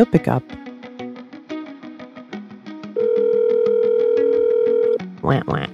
[0.00, 0.42] He'll pick up.
[5.20, 5.66] Wah, wah.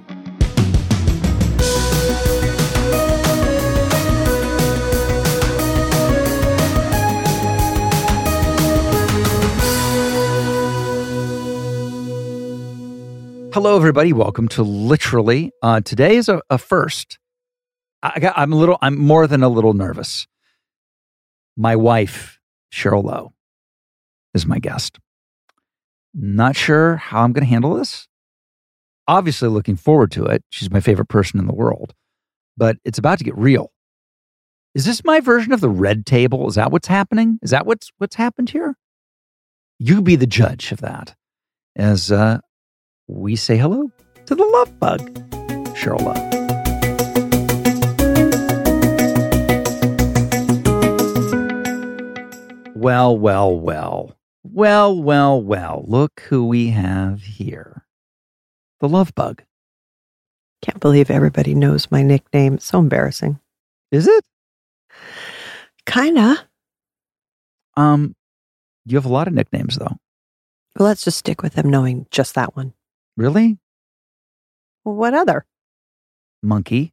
[13.55, 14.13] Hello, everybody.
[14.13, 15.53] Welcome to literally.
[15.63, 17.21] Uh, today is a, a first.
[18.03, 18.77] I got, I'm a little.
[18.83, 20.27] I'm more than a little nervous.
[21.57, 22.41] My wife,
[22.73, 23.36] Sheryl Lowe,
[24.37, 24.99] is my guest.
[26.15, 28.07] Not sure how I'm going to handle this.
[29.09, 30.45] Obviously, looking forward to it.
[30.51, 31.95] She's my favorite person in the world,
[32.57, 33.73] but it's about to get real.
[34.75, 36.49] Is this my version of the red table?
[36.49, 37.39] Is that what's happening?
[37.43, 38.77] Is that what's what's happened here?
[39.79, 41.15] You be the judge of that.
[41.77, 42.39] As uh,
[43.07, 43.91] we say hello
[44.27, 45.01] to the love bug,
[45.75, 46.37] Sheryl Love.
[52.75, 54.16] Well, well, well.
[54.53, 55.85] Well, well, well.
[55.87, 57.85] Look who we have here.
[58.81, 59.43] The love bug.
[60.63, 62.55] Can't believe everybody knows my nickname.
[62.55, 63.41] It's so embarrassing.
[63.91, 64.25] Is it?
[65.85, 66.49] Kinda.
[67.77, 68.15] Um,
[68.85, 69.97] you have a lot of nicknames though.
[70.79, 72.73] Well, let's just stick with them knowing just that one.
[73.17, 73.59] Really?
[74.85, 75.45] Well, what other?
[76.43, 76.93] Monkey.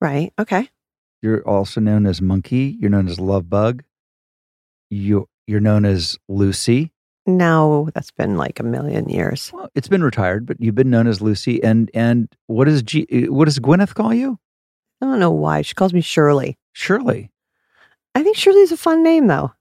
[0.00, 0.32] Right.
[0.38, 0.68] Okay.
[1.22, 2.76] You're also known as Monkey.
[2.78, 3.82] You're known as Love Bug.
[4.90, 6.92] You you're known as Lucy.
[7.26, 9.50] No, that's been like a million years.
[9.52, 11.62] Well, it's been retired, but you've been known as Lucy.
[11.62, 14.38] And and what does G, what does Gwyneth call you?
[15.00, 15.62] I don't know why.
[15.62, 16.58] She calls me Shirley.
[16.72, 17.30] Shirley.
[18.14, 19.52] I think Shirley's a fun name though.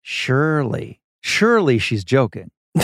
[0.00, 1.00] Shirley.
[1.20, 2.50] Surely she's joking.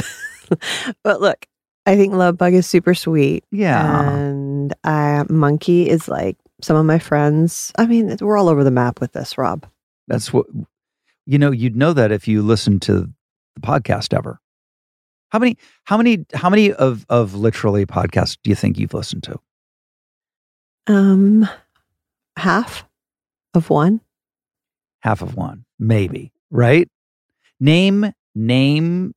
[1.03, 1.47] But look,
[1.87, 3.45] I think Love Bug is super sweet.
[3.51, 4.11] Yeah.
[4.11, 7.73] And uh, Monkey is like some of my friends.
[7.79, 9.67] I mean, we're all over the map with this, Rob.
[10.07, 10.47] That's what
[11.29, 11.53] you know.
[11.53, 13.09] You'd know that if you listen to
[13.55, 14.41] the podcast ever.
[15.29, 15.59] How many?
[15.85, 16.25] How many?
[16.35, 19.39] How many of of literally podcasts do you think you've listened to?
[20.87, 21.49] Um,
[22.37, 22.85] half
[23.55, 24.01] of one.
[25.01, 26.33] Half of one, maybe.
[26.51, 26.89] Right?
[27.61, 29.13] Name name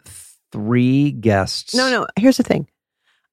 [0.51, 1.73] three guests.
[1.73, 2.07] No, no.
[2.19, 2.67] Here's the thing.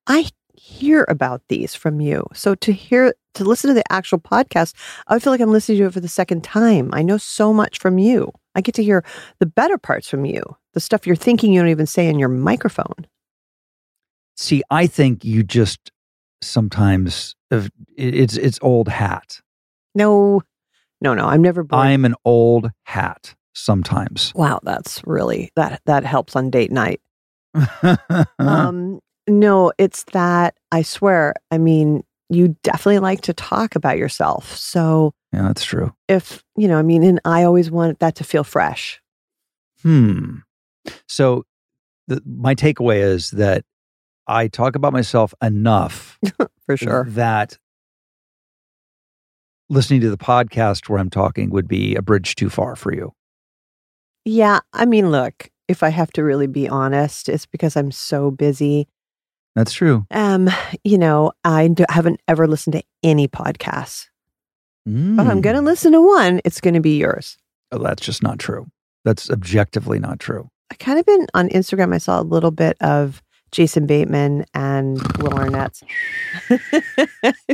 [0.07, 2.27] I hear about these from you.
[2.33, 4.75] So to hear to listen to the actual podcast,
[5.07, 6.91] I feel like I'm listening to it for the second time.
[6.93, 8.33] I know so much from you.
[8.59, 9.05] I get to hear
[9.39, 10.43] the better parts from you,
[10.75, 13.07] the stuff you're thinking you don't even say in your microphone.
[14.37, 15.93] See, I think you just
[16.43, 17.37] sometimes
[17.97, 19.41] it's it's old hat.
[19.95, 20.43] No,
[21.01, 21.27] no, no.
[21.27, 21.87] I'm never bored.
[21.87, 24.33] I'm an old hat sometimes.
[24.35, 27.01] wow, that's really that that helps on date night.
[28.41, 28.99] Um,
[29.29, 31.35] no, it's that I swear.
[31.53, 34.57] I mean, you definitely like to talk about yourself.
[34.57, 35.95] So yeah, that's true.
[36.09, 39.01] if you know, I mean, and I always want that to feel fresh.
[39.83, 40.37] Hmm.
[41.07, 41.45] So
[42.07, 43.65] the, my takeaway is that
[44.27, 46.19] I talk about myself enough
[46.67, 47.05] For sure.
[47.11, 47.59] that
[49.71, 53.13] listening to the podcast where I'm talking would be a bridge too far for you.
[54.25, 58.31] Yeah, I mean, look, if I have to really be honest, it's because I'm so
[58.31, 58.89] busy.
[59.55, 60.07] That's true.
[60.11, 60.49] Um,
[60.85, 64.07] you know, I haven't ever listened to any podcasts.
[64.87, 64.93] But
[65.25, 65.43] if I'm Mm.
[65.43, 67.37] going to listen to one, it's going to be yours.
[67.73, 68.67] Oh, that's just not true.
[69.05, 70.49] That's objectively not true.
[70.71, 71.95] I kind of been on Instagram.
[71.95, 73.23] I saw a little bit of
[73.53, 75.83] Jason Bateman and Will Arnett's.
[76.51, 76.59] I,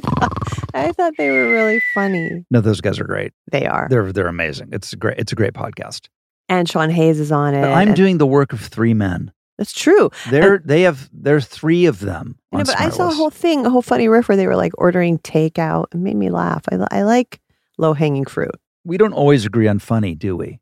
[0.00, 0.32] thought,
[0.74, 2.44] I thought they were really funny.
[2.50, 3.32] No, those guys are great.
[3.50, 3.86] They are.
[3.90, 4.70] They're they're amazing.
[4.72, 5.18] It's a great.
[5.18, 6.08] It's a great podcast.
[6.48, 7.64] and Sean Hayes is on it.
[7.64, 9.32] I'm and- doing the work of three men.
[9.58, 10.10] That's true.
[10.30, 12.36] They're they have there's three of them.
[12.52, 14.72] On but I saw a whole thing, a whole funny riff where they were like
[14.78, 15.86] ordering takeout.
[15.94, 16.62] It made me laugh.
[16.72, 17.40] I, I like
[17.78, 18.50] low hanging fruit.
[18.84, 20.58] We don't always agree on funny, do we?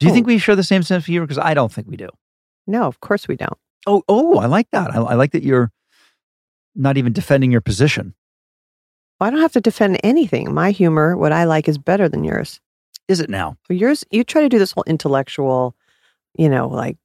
[0.00, 0.14] Do you Oh.
[0.14, 1.24] think we share the same sense of humor?
[1.26, 2.08] Because I don't think we do.
[2.66, 3.56] No, of course we don't.
[3.86, 4.90] Oh, oh, I like that.
[4.94, 5.70] I, I like that you're
[6.74, 8.14] not even defending your position.
[9.20, 10.52] Well, I don't have to defend anything.
[10.52, 12.60] My humor, what I like, is better than yours.
[13.08, 13.56] Is it now?
[13.70, 15.76] Yours, you try to do this whole intellectual,
[16.36, 16.98] you know, like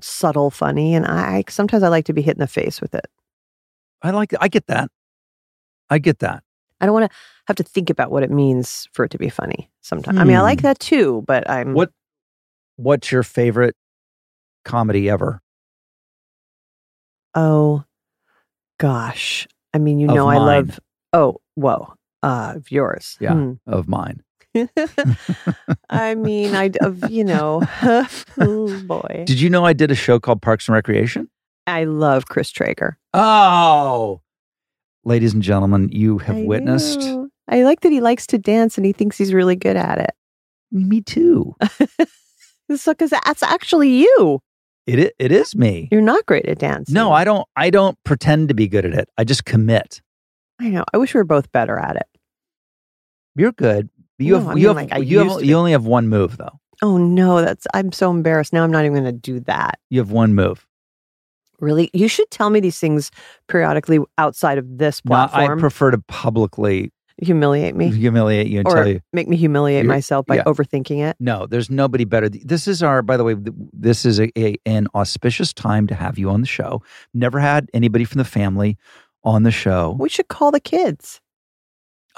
[0.00, 3.06] subtle funny, and I sometimes I like to be hit in the face with it.
[4.02, 4.32] I like.
[4.40, 4.90] I get that.
[5.90, 6.42] I get that.
[6.80, 7.16] I don't want to
[7.46, 9.70] have to think about what it means for it to be funny.
[9.80, 10.66] Sometimes, I mean, I like Hmm.
[10.66, 11.90] that too, but I'm What
[12.76, 13.74] What's your favorite
[14.64, 15.40] comedy ever?
[17.34, 17.84] Oh,
[18.78, 19.46] gosh.
[19.72, 20.78] I mean, you Of know, I love.
[21.12, 21.94] Oh, whoa.
[22.22, 23.16] Uh, of yours.
[23.20, 23.34] Yeah.
[23.34, 23.52] Hmm.
[23.66, 24.22] Of mine.
[25.90, 26.70] I mean, I
[27.08, 27.62] you know,
[28.38, 29.24] oh boy.
[29.26, 31.28] Did you know I did a show called Parks and Recreation?
[31.66, 32.98] I love Chris Traeger.
[33.12, 34.20] Oh,
[35.04, 37.28] ladies and gentlemen, you have I witnessed know.
[37.48, 40.10] I like that he likes to dance and he thinks he's really good at it.
[40.70, 41.54] me too.
[42.74, 44.40] So, because that's actually you.
[44.88, 45.88] It it is me.
[45.92, 46.90] You're not great at dance.
[46.90, 47.46] No, I don't.
[47.56, 49.08] I don't pretend to be good at it.
[49.16, 50.00] I just commit.
[50.60, 50.84] I know.
[50.92, 52.06] I wish we were both better at it.
[53.36, 53.88] You're good.
[54.18, 56.08] You No, have I you mean, have like, I you have you only have one
[56.08, 56.58] move though.
[56.82, 58.52] Oh no, that's I'm so embarrassed.
[58.52, 59.78] Now I'm not even going to do that.
[59.90, 60.66] You have one move.
[61.58, 63.10] Really, you should tell me these things
[63.48, 66.92] periodically outside of this No, I prefer to publicly
[67.22, 70.42] humiliate me humiliate you and or tell you make me humiliate myself by yeah.
[70.44, 71.16] overthinking it.
[71.18, 71.46] no.
[71.46, 72.28] There's nobody better.
[72.28, 73.00] This is our.
[73.00, 73.36] By the way,
[73.72, 76.82] this is a, a an auspicious time to have you on the show.
[77.14, 78.76] Never had anybody from the family
[79.24, 79.96] on the show.
[79.98, 81.20] We should call the kids.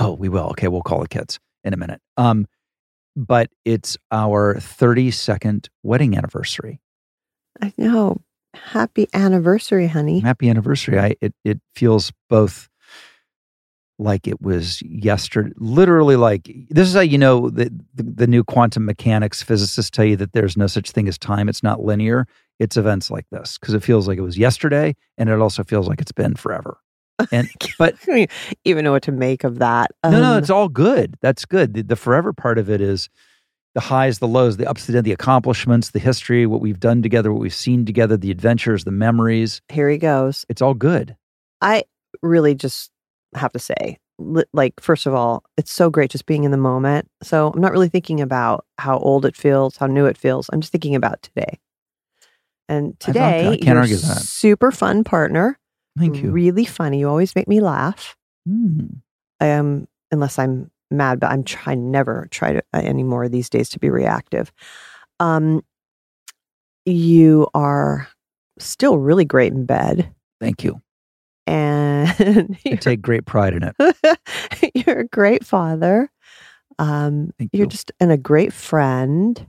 [0.00, 0.46] Oh, we will.
[0.50, 2.00] Okay, we'll call the kids in a minute.
[2.16, 2.46] Um,
[3.16, 6.80] but it's our 32nd wedding anniversary.
[7.60, 8.22] I know.
[8.54, 10.20] Happy anniversary, honey.
[10.20, 10.98] Happy anniversary.
[10.98, 12.68] I it it feels both
[13.98, 18.44] like it was yesterday, literally like this is how you know that the, the new
[18.44, 21.48] quantum mechanics physicists tell you that there's no such thing as time.
[21.48, 22.26] It's not linear.
[22.58, 25.88] It's events like this because it feels like it was yesterday, and it also feels
[25.88, 26.78] like it's been forever.
[27.32, 27.48] And
[27.78, 27.96] but
[28.64, 29.90] even know what to make of that.
[30.04, 31.16] no, no, Um, it's all good.
[31.20, 31.74] That's good.
[31.74, 33.08] The, the forever part of it is
[33.74, 37.02] the highs, the lows, the ups, the downs, the accomplishments, the history, what we've done
[37.02, 39.60] together, what we've seen together, the adventures, the memories.
[39.68, 40.44] here he goes.
[40.48, 41.16] It's all good.
[41.60, 41.84] I
[42.22, 42.90] really just
[43.34, 43.98] have to say,
[44.52, 47.08] like, first of all, it's so great just being in the moment.
[47.22, 50.48] So I'm not really thinking about how old it feels, how new it feels.
[50.52, 51.58] I'm just thinking about today.
[52.68, 53.04] And I.
[53.04, 54.18] I today, can't argue that.
[54.22, 55.58] super fun partner.
[55.98, 56.30] Thank you.
[56.30, 57.00] Really funny.
[57.00, 58.16] You always make me laugh.
[58.48, 59.02] Mm.
[59.40, 63.78] um, unless I'm mad, but I'm trying never try to uh, anymore these days to
[63.78, 64.50] be reactive.
[65.20, 65.62] Um,
[66.86, 68.08] you are
[68.58, 70.10] still really great in bed,
[70.40, 70.80] Thank you.
[71.46, 74.72] and I you're, take great pride in it.
[74.74, 76.10] you're a great father.
[76.78, 77.70] Um, Thank you're you.
[77.70, 79.46] just and a great friend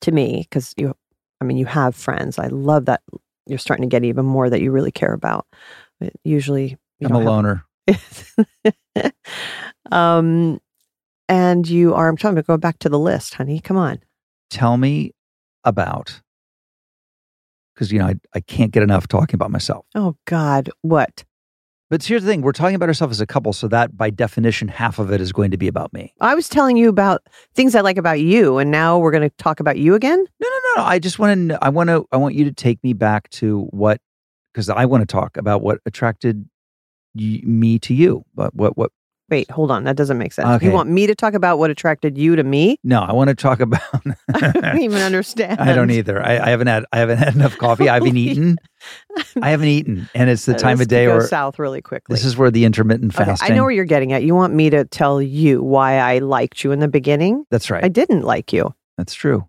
[0.00, 0.94] to me because you.
[1.40, 2.38] I mean, you have friends.
[2.38, 3.02] I love that
[3.46, 5.46] you're starting to get even more that you really care about.
[6.00, 7.64] But usually, you I'm a don't have loner.
[9.90, 10.60] um,
[11.28, 13.60] and you are, I'm trying to go back to the list, honey.
[13.60, 14.00] Come on.
[14.50, 15.12] Tell me
[15.64, 16.20] about,
[17.74, 19.86] because, you know, I, I can't get enough talking about myself.
[19.94, 20.70] Oh, God.
[20.82, 21.24] What?
[21.92, 23.52] But here's the thing we're talking about ourselves as a couple.
[23.52, 26.14] So that by definition, half of it is going to be about me.
[26.22, 27.20] I was telling you about
[27.54, 30.16] things I like about you, and now we're going to talk about you again?
[30.16, 30.82] No, no, no.
[30.82, 30.88] no.
[30.88, 33.64] I just want to, I want to, I want you to take me back to
[33.72, 34.00] what,
[34.54, 36.48] because I want to talk about what attracted
[37.14, 38.24] y- me to you.
[38.34, 38.90] But what, what,
[39.32, 39.84] Wait, hold on.
[39.84, 40.46] That doesn't make sense.
[40.46, 40.66] Okay.
[40.66, 42.78] You want me to talk about what attracted you to me?
[42.84, 43.80] no, I want to talk about,
[44.34, 45.58] I don't even understand.
[45.58, 46.22] I don't either.
[46.22, 47.88] I, I haven't had, I haven't had enough coffee.
[47.88, 48.58] I haven't eaten.
[49.40, 50.08] I haven't eaten.
[50.14, 52.12] And it's the time of day go where south really quickly.
[52.14, 53.50] this is where the intermittent Okay, fasting.
[53.50, 54.22] I know where you're getting at.
[54.22, 57.46] You want me to tell you why I liked you in the beginning?
[57.50, 57.82] That's right.
[57.82, 58.74] I didn't like you.
[58.98, 59.48] That's true.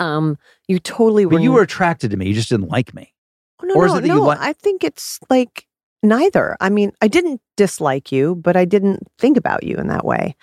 [0.00, 1.38] Um, you totally But were.
[1.40, 2.26] you were attracted to me.
[2.26, 3.14] You just didn't like me.
[3.62, 4.30] Oh, no, Or is no, it that you no.
[4.30, 5.66] I think it's like
[6.04, 6.56] neither.
[6.60, 10.36] I mean, I didn't dislike you, but I didn't think about you in that way.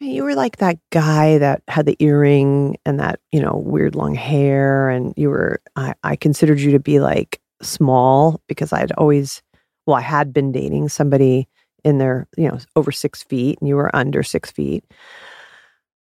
[0.00, 3.62] I mean, You were like that guy that had the earring and that, you know,
[3.64, 4.88] weird long hair.
[4.88, 9.42] And you were, I, I considered you to be like small because I'd always,
[9.86, 11.46] well, I had been dating somebody
[11.84, 14.84] in their, you know, over six feet and you were under six feet.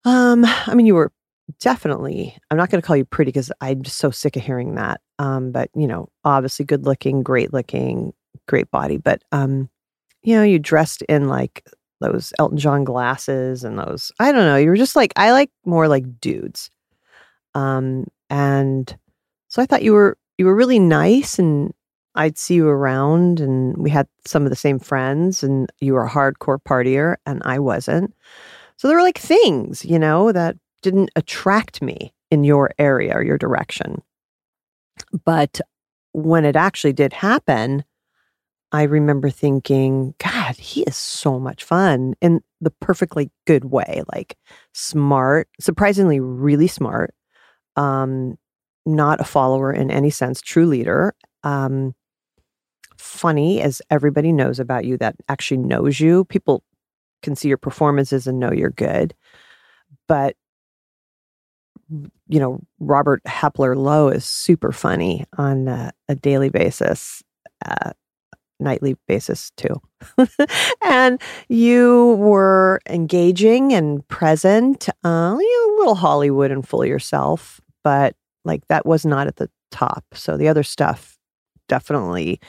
[0.05, 1.13] Um, I mean, you were
[1.59, 4.77] definitely, I'm not going to call you pretty because I'm just so sick of hearing
[4.77, 5.01] that.
[5.19, 8.15] Um, but, you know, obviously good looking, great looking,
[8.47, 8.97] great body.
[8.97, 9.69] But, um,
[10.23, 11.65] you know, you dressed in like
[12.01, 15.51] those Elton John glasses and those, I don't know, you were just like, I like
[15.65, 16.71] more like dudes.
[17.55, 18.97] Um, and
[19.49, 21.73] so I thought you were, you were really nice and
[22.15, 26.05] I'd see you around and we had some of the same friends and you were
[26.05, 28.15] a hardcore partier and I wasn't.
[28.77, 33.23] So there were like things, you know, that didn't attract me in your area or
[33.23, 34.03] your direction.
[35.25, 35.61] But
[36.13, 37.85] when it actually did happen,
[38.73, 44.37] I remember thinking, God, he is so much fun in the perfectly good way, like
[44.73, 47.13] smart, surprisingly, really smart,
[47.77, 48.39] um,
[48.87, 51.95] not a follower in any sense, true leader, um,
[52.97, 56.25] funny, as everybody knows about you that actually knows you.
[56.27, 56.63] People
[57.23, 59.15] can see your performances and know you're good.
[60.07, 60.37] But
[62.29, 67.23] you know, Robert Hepler Lowe is super funny on a, a daily basis,
[67.65, 67.91] uh,
[68.61, 69.81] nightly basis too.
[70.83, 77.61] and you were engaging and present, uh, you know, a little Hollywood and full yourself,
[77.83, 78.15] but
[78.45, 80.05] like that was not at the top.
[80.15, 81.19] So the other stuff
[81.69, 82.41] definitely,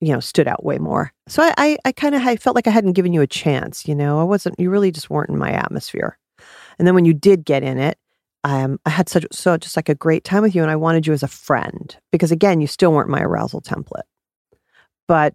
[0.00, 1.12] you know, stood out way more.
[1.28, 3.86] So I, I, I kind of I felt like I hadn't given you a chance.
[3.88, 4.58] You know, I wasn't.
[4.58, 6.18] You really just weren't in my atmosphere.
[6.78, 7.98] And then when you did get in it,
[8.44, 11.06] um, I had such so just like a great time with you, and I wanted
[11.06, 14.02] you as a friend because again, you still weren't my arousal template.
[15.08, 15.34] But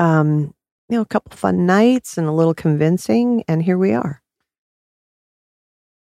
[0.00, 0.54] um,
[0.88, 4.22] you know, a couple fun nights and a little convincing, and here we are.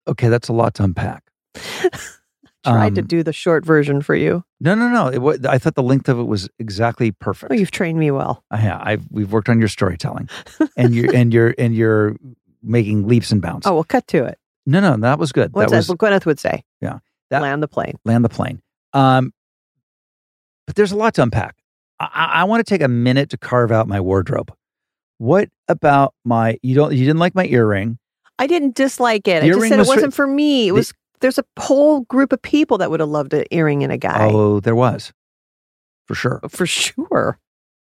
[0.08, 1.24] Okay, that's a lot to unpack.
[2.64, 4.44] Tried um, to do the short version for you.
[4.60, 5.08] No, no, no.
[5.08, 7.52] It was, I thought the length of it was exactly perfect.
[7.52, 8.44] Oh, you've trained me well.
[8.52, 10.30] Yeah, I've we've worked on your storytelling,
[10.76, 12.18] and you're and you're and you're
[12.62, 13.66] making leaps and bounds.
[13.66, 14.38] Oh, we'll cut to it.
[14.66, 15.54] No, no, that was good.
[15.54, 16.64] What's that was what Gwyneth would say.
[16.82, 17.98] Yeah, that, land the plane.
[18.04, 18.62] Land the plane.
[18.92, 19.34] Um,
[20.66, 21.56] but there's a lot to unpack.
[22.00, 24.54] I, I want to take a minute to carve out my wardrobe.
[25.18, 26.60] What about my?
[26.62, 26.94] You don't.
[26.94, 27.98] You didn't like my earring.
[28.40, 29.42] I didn't dislike it.
[29.42, 30.68] The I just said it wasn't for me.
[30.68, 30.94] It the, was.
[31.20, 34.30] There's a whole group of people that would have loved an earring in a guy.
[34.32, 35.12] Oh, there was,
[36.06, 36.40] for sure.
[36.48, 37.40] For sure.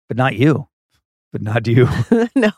[0.07, 0.67] But not you.
[1.31, 1.87] But not you.
[2.35, 2.51] no.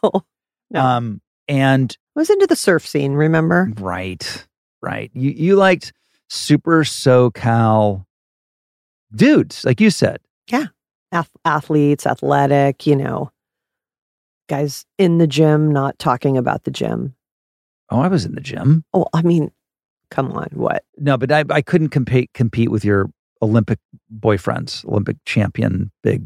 [0.72, 0.80] No.
[0.80, 3.14] Um, and I was into the surf scene.
[3.14, 3.70] Remember?
[3.78, 4.48] Right.
[4.82, 5.12] Right.
[5.14, 5.92] You you liked
[6.30, 8.06] super SoCal
[9.14, 10.20] dudes, like you said.
[10.48, 10.68] Yeah
[11.46, 13.32] athletes, athletic, you know,
[14.48, 17.16] guys in the gym, not talking about the gym.
[17.90, 18.84] Oh, I was in the gym.
[18.94, 19.52] Oh, I mean,
[20.10, 20.84] come on, what?
[20.98, 23.10] No, but I, I couldn't compete compete with your
[23.42, 23.80] Olympic
[24.18, 26.24] boyfriends, Olympic champion, big,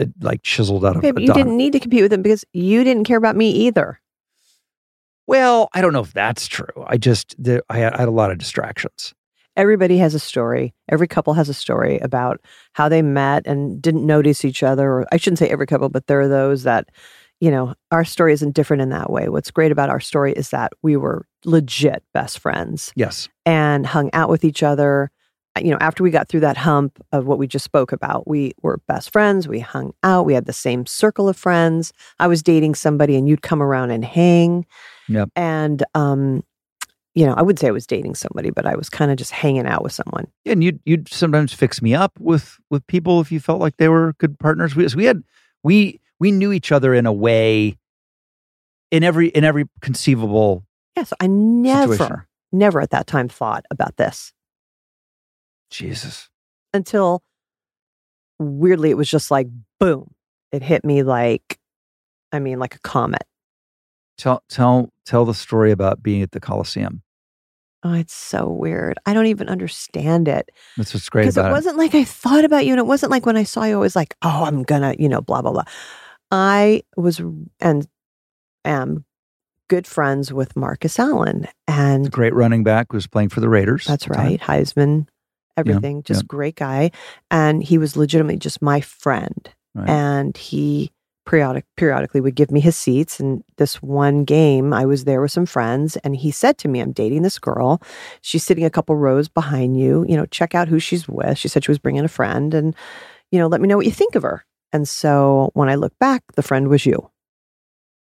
[0.00, 1.04] uh, like chiseled out of.
[1.04, 4.00] Okay, you didn't need to compete with them because you didn't care about me either.
[5.26, 6.84] Well, I don't know if that's true.
[6.86, 9.14] I just there, I, had, I had a lot of distractions
[9.56, 10.74] everybody has a story.
[10.88, 12.40] Every couple has a story about
[12.72, 14.88] how they met and didn't notice each other.
[14.90, 16.88] Or I shouldn't say every couple, but there are those that,
[17.40, 19.28] you know, our story isn't different in that way.
[19.28, 22.92] What's great about our story is that we were legit best friends.
[22.96, 23.28] Yes.
[23.46, 25.10] And hung out with each other.
[25.62, 28.54] You know, after we got through that hump of what we just spoke about, we
[28.62, 29.46] were best friends.
[29.46, 30.26] We hung out.
[30.26, 31.92] We had the same circle of friends.
[32.18, 34.66] I was dating somebody and you'd come around and hang.
[35.08, 35.28] Yep.
[35.36, 36.42] And um,
[37.14, 39.30] you know, I would say I was dating somebody, but I was kind of just
[39.30, 40.26] hanging out with someone.
[40.44, 43.76] Yeah, And you'd you'd sometimes fix me up with with people if you felt like
[43.76, 44.74] they were good partners.
[44.74, 45.22] We so we had
[45.62, 47.78] we we knew each other in a way
[48.90, 50.64] in every in every conceivable.
[50.96, 52.22] Yes, I never situation.
[52.52, 54.32] never at that time thought about this.
[55.70, 56.28] Jesus.
[56.72, 57.22] Until
[58.40, 59.46] weirdly it was just like
[59.78, 60.12] boom.
[60.50, 61.58] It hit me like
[62.32, 63.22] I mean like a comet.
[64.18, 67.02] Tell tell tell the story about being at the Coliseum.
[67.86, 68.98] Oh, it's so weird.
[69.04, 70.50] I don't even understand it.
[70.78, 73.26] That's what's great Because it wasn't like I thought about you, and it wasn't like
[73.26, 75.64] when I saw you, I was like, "Oh, I'm gonna," you know, blah blah blah.
[76.30, 77.20] I was
[77.60, 77.86] and
[78.64, 79.04] am
[79.68, 83.84] good friends with Marcus Allen, and great running back who was playing for the Raiders.
[83.84, 85.06] That's right, Heisman,
[85.58, 86.28] everything, yeah, just yeah.
[86.28, 86.90] great guy,
[87.30, 89.90] and he was legitimately just my friend, right.
[89.90, 90.90] and he
[91.26, 93.18] periodic periodically would give me his seats.
[93.18, 96.80] And this one game I was there with some friends and he said to me
[96.80, 97.80] I'm dating this girl.
[98.20, 100.04] She's sitting a couple rows behind you.
[100.08, 101.38] You know check out who she's with.
[101.38, 102.74] She said she was bringing a friend and
[103.30, 104.44] you know let me know what you think of her.
[104.72, 107.10] And so when I look back the friend was you.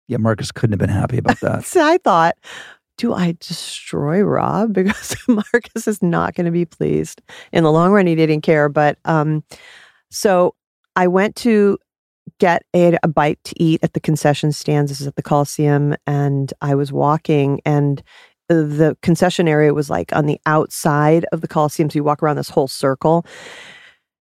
[0.06, 1.64] Yeah Marcus couldn't have been happy about that.
[1.64, 2.36] So I thought
[2.98, 4.74] do I destroy Rob?
[4.74, 7.22] Because Marcus is not going to be pleased.
[7.52, 9.44] In the long run he didn't care but um
[10.10, 10.54] so
[10.96, 11.78] I went to
[12.38, 14.90] get a, a, bite to eat at the concession stands.
[14.90, 18.02] This is at the Coliseum, and I was walking, and
[18.48, 21.90] the concession area was like on the outside of the Coliseum.
[21.90, 23.26] So you walk around this whole circle.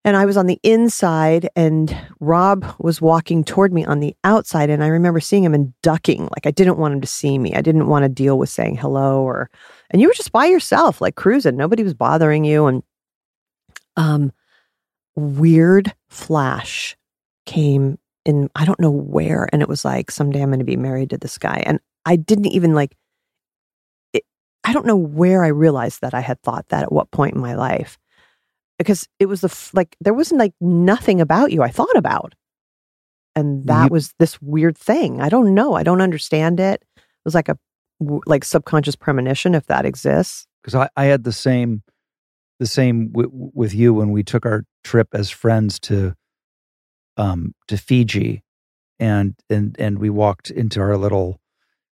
[0.06, 4.70] And I was on the inside, and Rob was walking toward me on the outside.
[4.70, 6.24] And I remember seeing him and ducking.
[6.24, 7.54] Like I didn't want him to see me.
[7.56, 9.50] I didn't want to deal with saying hello or,
[9.90, 11.58] and you were just by yourself, like cruising.
[11.58, 12.68] Nobody was bothering you.
[12.68, 12.84] And,
[13.98, 14.32] um,
[15.18, 16.96] weird flash
[17.46, 17.98] came
[18.28, 21.10] in I don't know where and it was like someday I'm going to be married
[21.10, 22.96] to this guy and I didn't even like
[24.64, 27.42] I don't know where I realized that I had thought that at what point in
[27.42, 27.98] my life.
[28.78, 32.36] Because it was the f- like there wasn't like nothing about you I thought about.
[33.36, 35.22] And that You- was this weird thing.
[35.22, 35.74] I don't know.
[35.74, 36.84] I don't understand it.
[36.98, 37.58] It was like a
[38.26, 40.48] like subconscious premonition if that exists.
[40.62, 41.82] because I, I had the same
[42.60, 46.14] the same w- with you when we took our trip as friends to
[47.18, 48.44] um to Fiji
[49.00, 51.40] and and and we walked into our little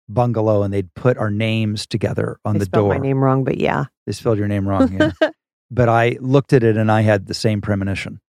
[0.07, 3.57] bungalow and they'd put our names together on I the door my name wrong, but
[3.59, 3.85] yeah.
[4.07, 5.11] they spelled your name wrong yeah.
[5.71, 8.19] but I looked at it and I had the same premonition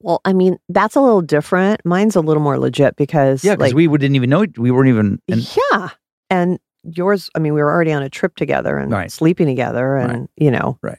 [0.00, 1.84] Well, I mean, that's a little different.
[1.84, 4.88] Mine's a little more legit because yeah because like, we didn't even know we weren't
[4.88, 5.88] even and yeah.
[6.30, 9.10] And yours, I mean, we were already on a trip together and Right.
[9.10, 10.28] sleeping together and, Right.
[10.36, 10.98] you know, Right.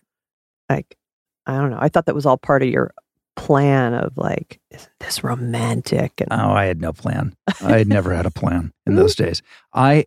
[0.70, 0.98] like,
[1.46, 1.78] I don't know.
[1.80, 2.94] I thought that was all part of your
[3.36, 6.14] plan of like, isn't this romantic?
[6.20, 9.42] And oh I had no plan I had never had a plan in those days
[9.74, 10.06] I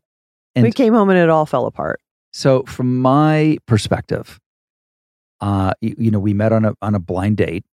[0.55, 2.01] and- we came home and it all fell apart.
[2.35, 4.39] So, from my perspective,
[5.41, 7.65] uh, you, you know, we met on a on a blind date.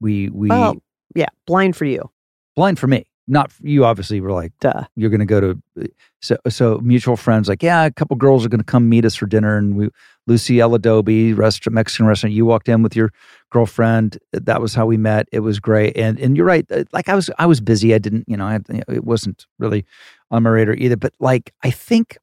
[0.00, 0.76] We we Well,
[1.14, 2.10] yeah, blind for you.
[2.56, 3.84] blind for me, not for you.
[3.84, 4.84] Obviously, we're like Duh.
[4.96, 5.88] you're going to go to
[6.20, 7.48] so so mutual friends.
[7.48, 9.88] Like, yeah, a couple girls are going to come meet us for dinner, and we
[10.26, 12.34] Lucy El Adobe restaurant Mexican restaurant.
[12.34, 13.12] You walked in with your
[13.50, 14.18] girlfriend.
[14.32, 15.28] That was how we met.
[15.32, 16.66] It was great, and and you're right.
[16.70, 17.94] uh, Like I was I was busy.
[17.94, 19.84] I didn't you know I had, it wasn't really
[20.30, 20.96] on my radar either.
[20.96, 22.18] But like I think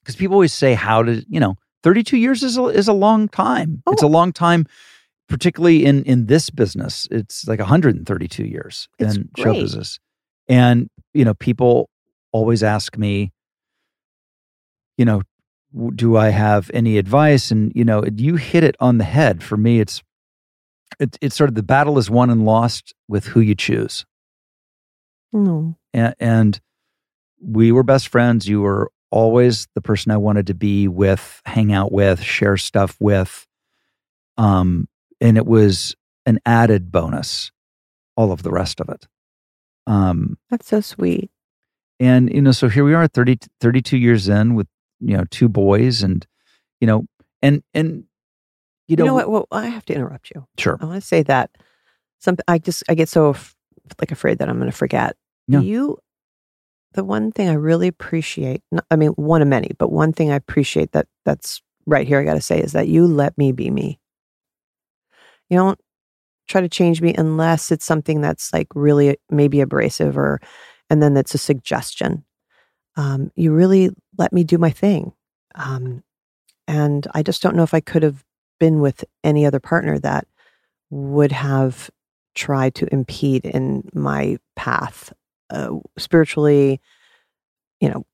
[0.00, 3.28] because people always say how did you know 32 years is a, is a long
[3.28, 3.82] time.
[3.88, 4.66] It's a long time.
[5.32, 9.98] Particularly in in this business, it's like 132 years It's in show business,
[10.48, 11.88] and you know people
[12.32, 13.32] always ask me,
[14.98, 15.22] you know,
[15.94, 17.50] do I have any advice?
[17.50, 19.42] And you know, you hit it on the head.
[19.42, 20.02] For me, it's
[21.00, 24.04] it, it's sort of the battle is won and lost with who you choose.
[25.32, 25.76] No.
[25.94, 26.60] And, and
[27.40, 28.46] we were best friends.
[28.46, 32.96] You were always the person I wanted to be with, hang out with, share stuff
[33.00, 33.46] with.
[34.36, 34.88] Um,
[35.22, 35.94] and it was
[36.26, 37.50] an added bonus,
[38.16, 39.06] all of the rest of it.
[39.86, 41.30] Um, That's so sweet.
[41.98, 44.66] and you know so here we are 30 32 years in with
[45.00, 46.26] you know two boys and
[46.80, 47.04] you know
[47.40, 48.04] and and
[48.88, 49.30] you You know, know, what?
[49.30, 50.44] Well, I have to interrupt you.
[50.58, 51.50] sure I want to say that
[52.18, 53.54] something I just I get so f-
[54.00, 55.16] like afraid that I'm going to forget.
[55.48, 55.60] Yeah.
[55.60, 55.98] You,
[56.94, 60.30] the one thing I really appreciate, not- I mean, one of many, but one thing
[60.30, 62.20] I appreciate that that's right here.
[62.20, 63.98] I got to say is that you let me be me.
[65.52, 65.78] You don't
[66.48, 70.40] try to change me unless it's something that's like really maybe abrasive or,
[70.88, 72.24] and then that's a suggestion.
[72.96, 75.12] Um, you really let me do my thing.
[75.54, 76.02] Um,
[76.66, 78.24] and I just don't know if I could have
[78.58, 80.26] been with any other partner that
[80.88, 81.90] would have
[82.34, 85.12] tried to impede in my path
[85.50, 86.80] uh, spiritually,
[87.78, 88.06] you know,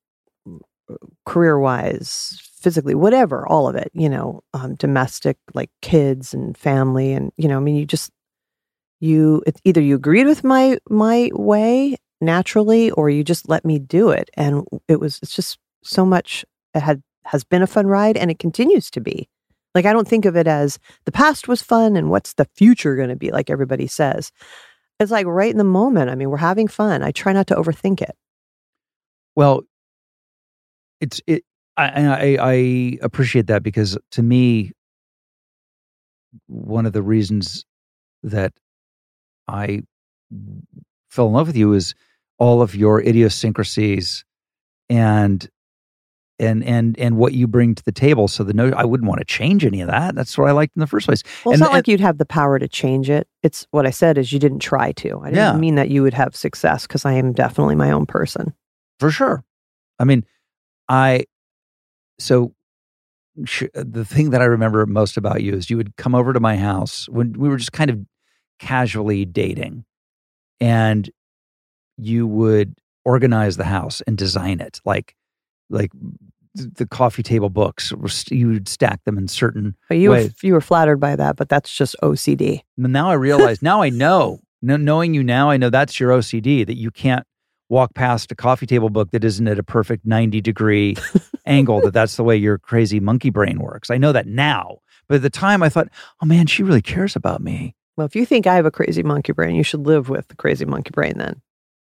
[1.25, 7.13] career wise, physically, whatever, all of it, you know, um, domestic, like kids and family.
[7.13, 8.11] And, you know, I mean, you just,
[8.99, 13.79] you, it's either you agreed with my, my way naturally, or you just let me
[13.79, 14.29] do it.
[14.33, 16.43] And it was, it's just so much,
[16.73, 19.29] it had, has been a fun ride and it continues to be.
[19.73, 22.95] Like, I don't think of it as the past was fun and what's the future
[22.95, 24.31] going to be, like everybody says.
[24.99, 26.09] It's like right in the moment.
[26.09, 27.03] I mean, we're having fun.
[27.03, 28.15] I try not to overthink it.
[29.35, 29.61] well
[30.99, 31.43] it's it
[31.79, 34.71] I, and I i appreciate that because to me
[36.47, 37.65] one of the reasons
[38.23, 38.53] that
[39.47, 39.81] i
[41.09, 41.93] fell in love with you is
[42.37, 44.23] all of your idiosyncrasies
[44.89, 45.49] and
[46.41, 49.19] and and and what you bring to the table so the no i wouldn't want
[49.19, 51.61] to change any of that that's what i liked in the first place Well, it's
[51.61, 53.27] And- not like you'd have the power to change it.
[53.43, 55.19] It's what I said is you didn't try to.
[55.21, 55.57] I didn't Yeah.
[55.57, 58.53] mean that you would have success because I am definitely my own person.
[58.99, 59.43] for sure
[59.99, 60.25] i mean
[60.89, 61.23] i
[62.19, 62.53] so
[63.45, 66.33] sh- uh, the thing that i remember most about you is you would come over
[66.33, 67.99] to my house when we were just kind of
[68.59, 69.85] casually dating
[70.59, 71.09] and
[71.97, 75.15] you would organize the house and design it like
[75.69, 75.91] like
[76.55, 77.93] the coffee table books
[78.29, 81.47] you would stack them in certain But you were, you were flattered by that, but
[81.47, 82.61] that's just OCD.
[82.77, 86.09] And now I realize, now I know, Kn- knowing you now, I know that's your
[86.11, 87.25] OCD that you can't
[87.69, 90.95] walk past a coffee table book that isn't at a perfect 90 degree
[91.45, 93.89] angle, that that's the way your crazy monkey brain works.
[93.89, 94.79] I know that now.
[95.07, 95.89] But at the time, I thought,
[96.21, 97.75] oh man, she really cares about me.
[97.97, 100.35] Well, if you think I have a crazy monkey brain, you should live with the
[100.35, 101.41] crazy monkey brain then.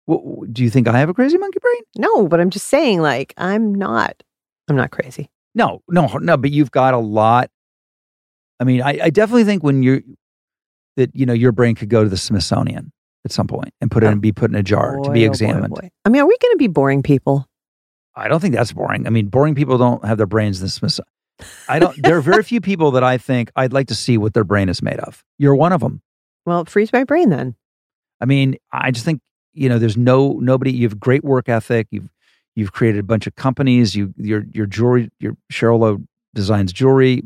[0.10, 1.82] Wh- do you think I have a crazy monkey brain?
[1.98, 4.24] No, but I'm just saying, like, I'm not,
[4.68, 5.30] I'm not crazy.
[5.54, 6.38] No, no, no.
[6.38, 7.50] But you've got a lot.
[8.60, 10.02] I mean, I, I definitely think when you're
[10.96, 12.92] that you know your brain could go to the Smithsonian
[13.26, 14.12] at some point and put it Oh.
[14.12, 15.74] and be put in a jar to Boy, be oh boy, oh examined.
[15.74, 15.90] boy.
[16.06, 17.48] I mean, are we going to be boring people?
[18.16, 19.06] I don't think that's boring.
[19.06, 20.82] I mean, boring people don't have their brains this.
[20.82, 21.00] Mis-
[21.70, 21.96] I don't.
[22.02, 24.70] there are very few people that I think I'd like to see what their brain
[24.70, 25.24] is made of.
[25.38, 26.02] You're one of them.
[26.46, 27.56] Well, it frees my brain then.
[28.20, 29.22] I mean, I just think
[29.54, 30.72] you know, there's no nobody.
[30.72, 31.88] You have great work ethic.
[31.92, 32.10] You've
[32.56, 33.96] you've created a bunch of companies.
[33.96, 36.00] You your your jewelry, your Sheryl Lowe
[36.34, 37.22] designs jewelry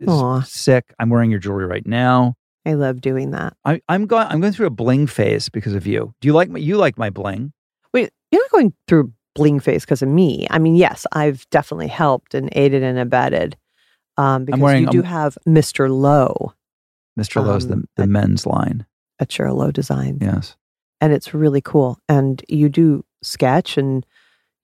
[0.00, 0.40] is Aw.
[0.42, 0.92] sick.
[0.98, 2.34] I'm wearing your jewelry right now.
[2.64, 3.56] I love doing that.
[3.64, 4.26] I, I'm going.
[4.28, 6.14] I'm going through a bling phase because of you.
[6.20, 6.58] Do you like my?
[6.58, 7.52] You like my bling?
[7.92, 10.46] Wait, you're not going through bling phase because of me.
[10.50, 13.56] I mean, yes, I've definitely helped and aided and abetted.
[14.18, 15.88] Um, because wearing- you do I'm- have Mr.
[15.90, 16.52] Lowe
[17.18, 17.44] Mr.
[17.44, 18.86] Lowe's the Um, the I- men's line.
[19.18, 20.18] at Sheryl Lowe Design.
[20.20, 20.56] Yes.
[21.00, 21.98] and it's really cool.
[22.08, 24.06] And you do sketch and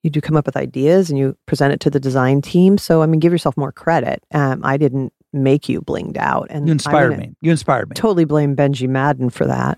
[0.03, 2.77] you do come up with ideas and you present it to the design team.
[2.77, 4.23] So I mean, give yourself more credit.
[4.33, 7.35] Um, I didn't make you blinged out, and You inspired me.
[7.41, 7.93] You inspired me.
[7.95, 9.77] Totally blame Benji Madden for that.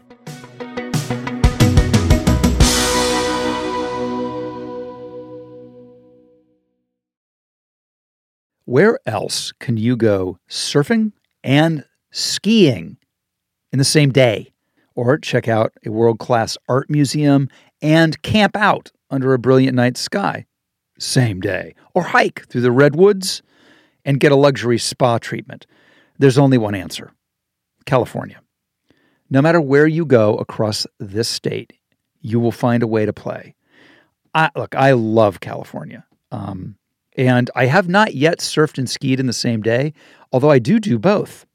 [8.65, 11.11] Where else can you go surfing
[11.43, 12.97] and skiing
[13.73, 14.53] in the same day?
[14.95, 17.49] Or check out a world class art museum
[17.81, 20.45] and camp out under a brilliant night sky
[20.99, 21.75] same day?
[21.93, 23.41] Or hike through the redwoods
[24.05, 25.65] and get a luxury spa treatment?
[26.17, 27.11] There's only one answer
[27.85, 28.41] California.
[29.29, 31.73] No matter where you go across this state,
[32.21, 33.55] you will find a way to play.
[34.33, 36.05] I, look, I love California.
[36.31, 36.75] Um,
[37.17, 39.93] and I have not yet surfed and skied in the same day,
[40.31, 41.45] although I do do both.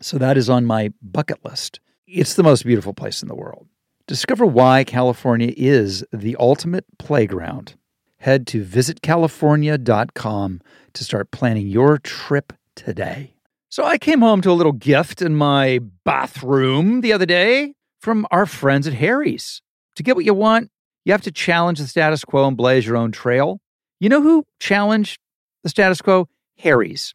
[0.00, 1.80] So that is on my bucket list.
[2.06, 3.66] It's the most beautiful place in the world.
[4.06, 7.74] Discover why California is the ultimate playground.
[8.18, 10.60] Head to visitcalifornia.com
[10.92, 13.34] to start planning your trip today.
[13.68, 18.26] So I came home to a little gift in my bathroom the other day from
[18.30, 19.62] our friends at Harry's.
[19.96, 20.70] To get what you want,
[21.04, 23.60] you have to challenge the status quo and blaze your own trail.
[24.00, 25.20] You know who challenged
[25.62, 26.28] the status quo?
[26.58, 27.14] Harry's.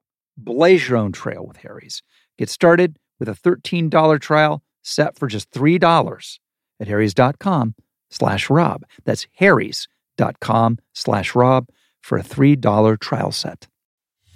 [0.37, 2.01] Blaze your own trail with Harry's.
[2.37, 6.39] Get started with a $13 trial set for just $3
[6.79, 7.75] at harrys.com
[8.09, 8.83] slash rob.
[9.05, 11.67] That's harrys.com slash rob
[12.01, 13.67] for a $3 trial set.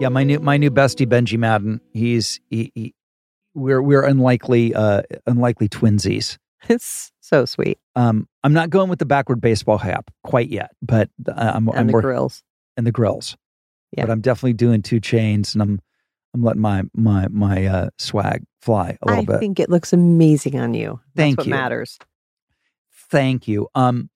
[0.00, 1.80] Yeah, my new my new bestie Benji Madden.
[1.92, 2.94] He's he, he,
[3.54, 6.38] we're we're unlikely uh unlikely twinsies.
[6.68, 7.78] It's so sweet.
[7.94, 11.86] Um, I'm not going with the backward baseball cap quite yet, but uh, I'm I'm
[11.86, 12.42] the work- grills.
[12.76, 13.36] and the grills.
[13.96, 14.04] Yeah.
[14.06, 15.80] But I'm definitely doing two chains, and I'm
[16.34, 19.36] I'm letting my my my uh, swag fly a little I bit.
[19.36, 21.00] I think it looks amazing on you.
[21.14, 21.54] That's Thank what you.
[21.54, 21.96] matters.
[23.08, 23.68] Thank you.
[23.76, 24.10] Um,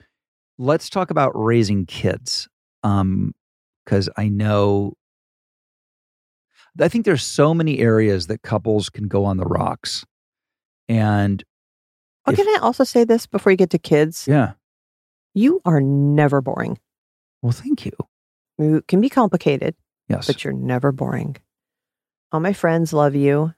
[0.58, 2.48] let's talk about raising kids.
[2.82, 3.34] Um,
[3.84, 4.94] because I know,
[6.80, 10.04] I think there's so many areas that couples can go on the rocks,
[10.88, 11.42] and
[12.26, 14.26] Oh, If- can I also say this before you get to kids?
[14.28, 14.52] yeah.
[15.34, 16.78] You are never boring.
[17.42, 17.92] Well, thank you.
[18.58, 19.74] You can be complicated,
[20.08, 20.26] Yes.
[20.28, 21.36] but you're never boring.
[22.30, 23.54] All my friends love you.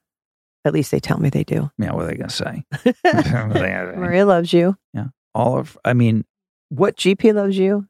[0.64, 1.70] At least they tell me they do.
[1.78, 1.92] yeah.
[1.92, 2.64] What are they gonna say?
[2.70, 3.98] What are they gonna say?
[4.00, 4.76] Maria loves you.
[4.94, 5.08] Yeah.
[5.34, 5.76] All of.
[5.84, 6.24] I mean,
[6.70, 7.86] what GP loves you.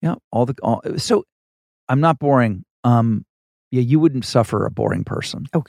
[0.00, 1.24] Yeah, all the all, so
[1.90, 2.64] I'm not boring.
[2.84, 3.25] Um,
[3.70, 5.46] yeah, you wouldn't suffer a boring person.
[5.52, 5.64] Oh,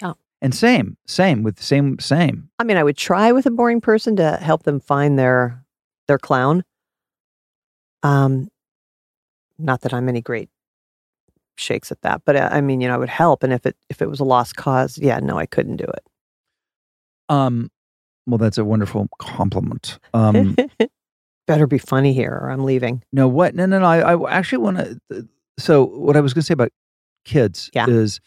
[0.00, 0.12] yeah.
[0.40, 2.50] And same, same with same, same.
[2.58, 5.64] I mean, I would try with a boring person to help them find their
[6.06, 6.64] their clown.
[8.02, 8.48] Um,
[9.58, 10.50] not that I'm any great
[11.56, 13.42] shakes at that, but uh, I mean, you know, I would help.
[13.42, 16.04] And if it if it was a lost cause, yeah, no, I couldn't do it.
[17.28, 17.70] Um,
[18.26, 19.98] well, that's a wonderful compliment.
[20.12, 20.56] Um,
[21.46, 23.02] Better be funny here, or I'm leaving.
[23.12, 23.54] no, what?
[23.54, 23.84] No, no, no.
[23.84, 25.28] I, I actually want to.
[25.58, 26.72] So, what I was going to say about
[27.24, 27.86] kids Yeah.
[27.88, 28.20] is,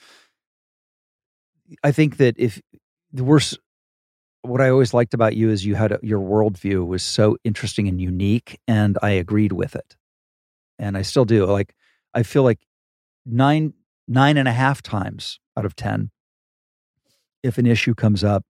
[1.84, 2.62] I think that if
[3.12, 3.60] the worst,
[4.42, 7.88] what I always liked about you is you had a, your worldview was so interesting
[7.88, 9.96] and unique, and I agreed with it,
[10.80, 11.46] and I still do.
[11.46, 11.74] Like,
[12.14, 12.60] I feel like
[13.26, 13.74] nine,
[14.08, 16.12] nine and a half times out of ten,
[17.44, 18.44] if an issue comes up,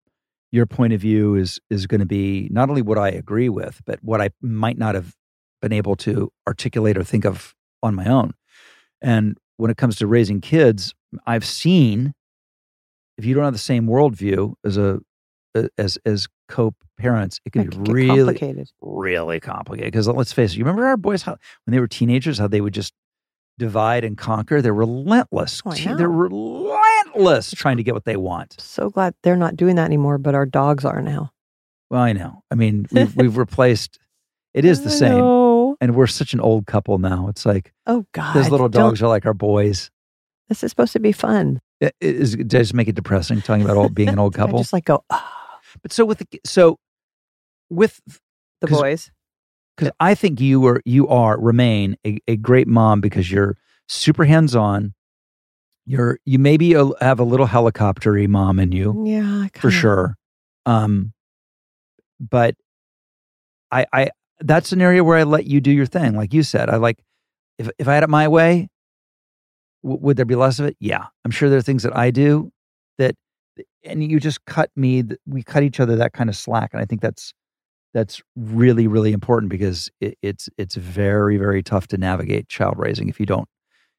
[0.51, 3.81] your point of view is is going to be not only what I agree with,
[3.85, 5.13] but what I might not have
[5.61, 8.33] been able to articulate or think of on my own.
[9.01, 10.93] And when it comes to raising kids,
[11.25, 12.13] I've seen
[13.17, 14.99] if you don't have the same worldview as a
[15.77, 18.69] as as co-parents, it can be really complicated.
[18.81, 19.91] really complicated.
[19.91, 22.61] Because let's face it, you remember our boys how when they were teenagers, how they
[22.61, 22.93] would just
[23.57, 24.61] divide and conquer.
[24.61, 25.61] They're relentless.
[25.65, 25.71] Oh.
[25.71, 28.55] They're relentless trying to get what they want.
[28.59, 31.31] So glad they're not doing that anymore, but our dogs are now.
[31.89, 32.43] Well, I know.
[32.51, 33.97] I mean, we've, we've replaced.
[34.53, 35.46] It is the same, know.
[35.81, 37.27] And we're such an old couple now.
[37.29, 39.91] It's like Oh God, those little dogs are like our boys.
[40.49, 41.59] This is supposed to be fun.
[41.79, 44.45] It, it is, I make it depressing talking about old, being an old Did I
[44.45, 44.59] couple?
[44.59, 46.79] just like go ah, but so with the so
[47.69, 47.99] with
[48.61, 49.11] the boys.
[49.75, 54.25] because I think you are you are remain a, a great mom because you're super
[54.25, 54.93] hands on.
[55.85, 60.15] You're you maybe a, have a little helicoptery mom in you Yeah, for sure.
[60.65, 61.13] Um,
[62.19, 62.55] but
[63.71, 66.69] I I that's an area where I let you do your thing, like you said.
[66.69, 66.99] I like
[67.57, 68.69] if if I had it my way,
[69.83, 70.77] w- would there be less of it?
[70.79, 72.51] Yeah, I'm sure there are things that I do
[72.97, 73.15] that,
[73.83, 75.03] and you just cut me.
[75.25, 77.33] We cut each other that kind of slack, and I think that's
[77.93, 83.09] that's really really important because it, it's it's very very tough to navigate child raising
[83.09, 83.47] if you don't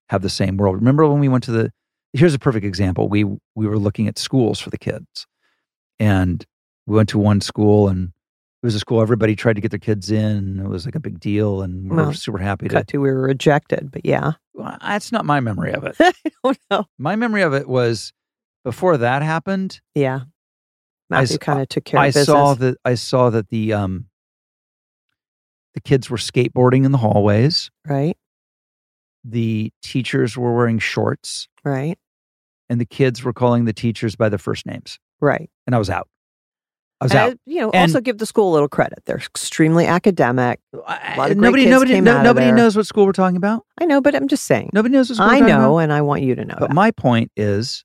[0.09, 0.77] have the same world.
[0.77, 1.72] Remember when we went to the?
[2.12, 3.09] Here's a perfect example.
[3.09, 5.27] We we were looking at schools for the kids,
[5.98, 6.44] and
[6.87, 8.12] we went to one school and
[8.62, 10.59] it was a school everybody tried to get their kids in.
[10.61, 12.75] It was like a big deal, and we we're Well, super happy to.
[12.75, 15.97] Cut to we were rejected, but yeah, Well, That's not my memory of it.
[16.01, 16.85] I don't know.
[16.99, 18.12] My memory of it was
[18.64, 19.81] before that happened.
[19.94, 20.23] Yeah,
[21.11, 22.27] I Matthew kind of took care I of business.
[22.27, 22.77] saw that.
[22.85, 24.07] I saw that the um
[25.75, 27.71] the kids were skateboarding in the hallways.
[27.87, 28.16] right,
[29.25, 31.97] The teachers were wearing shorts, right,
[32.68, 34.99] and the kids were calling the teachers by their first names.
[35.21, 35.49] right.
[35.66, 36.09] And I was out.
[37.01, 37.39] I was And, out.
[37.47, 39.01] you know, And- also give the school a little credit.
[39.07, 40.59] They're extremely academic.
[40.87, 43.65] I- lot of great nobody, nobody, no- nobody knows what school we're talking about.
[43.81, 44.71] I know, but I'm just saying.
[44.73, 45.27] Nobody knows what school.
[45.29, 45.61] I we're talking about.
[45.61, 46.57] know, and I want you to know.
[46.59, 46.75] But that.
[46.75, 47.85] my point is,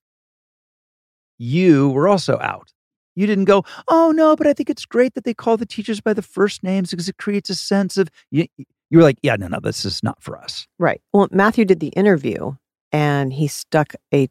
[1.37, 2.71] you were also out.
[3.15, 6.01] You didn't go, oh no, but I think it's great that they call the teachers
[6.01, 8.47] by the first names because it creates a sense of you.
[8.57, 10.67] You were like, yeah, no, no, this is not for us.
[10.79, 11.01] Right.
[11.13, 12.53] Well, Matthew did the interview
[12.91, 14.29] and he stuck a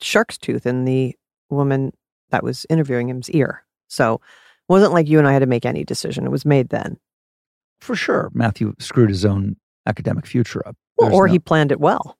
[0.00, 1.14] shark's tooth in the
[1.50, 1.92] woman
[2.30, 3.64] that was interviewing him's ear.
[3.88, 4.20] So it
[4.72, 6.24] wasn't like you and I had to make any decision.
[6.26, 6.98] It was made then.
[7.80, 10.76] For sure, Matthew screwed his own academic future up.
[10.96, 12.16] Well, or no- he planned it well.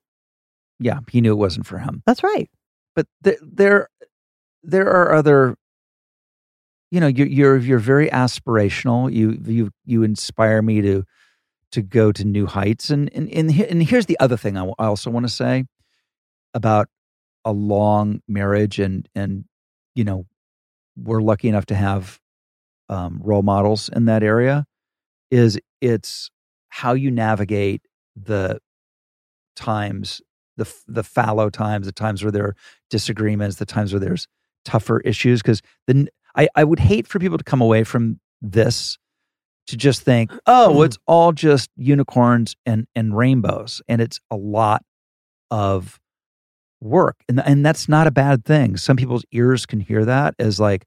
[0.79, 2.03] yeah, he knew it wasn't for him.
[2.05, 2.49] That's right.
[2.95, 3.89] But there, there,
[4.63, 5.55] there are other.
[6.91, 9.11] You know, you're you're you're very aspirational.
[9.11, 11.03] You you you inspire me to
[11.71, 12.89] to go to new heights.
[12.89, 15.65] And and and, and here's the other thing I w- I also want to say
[16.53, 16.87] about
[17.43, 19.45] a long marriage and and
[19.95, 20.25] you know
[20.97, 22.19] we're lucky enough to have
[22.89, 24.65] um, role models in that area.
[25.31, 26.29] Is it's
[26.69, 27.81] how you navigate
[28.15, 28.59] the
[29.55, 30.21] times
[30.57, 32.55] the the fallow times, the times where there are
[32.89, 34.27] disagreements, the times where there's
[34.63, 35.41] tougher issues.
[35.41, 38.97] Because then I, I would hate for people to come away from this
[39.67, 44.35] to just think, oh, well, it's all just unicorns and and rainbows, and it's a
[44.35, 44.83] lot
[45.51, 45.99] of
[46.85, 48.77] work, and and that's not a bad thing.
[48.77, 50.85] Some people's ears can hear that as like,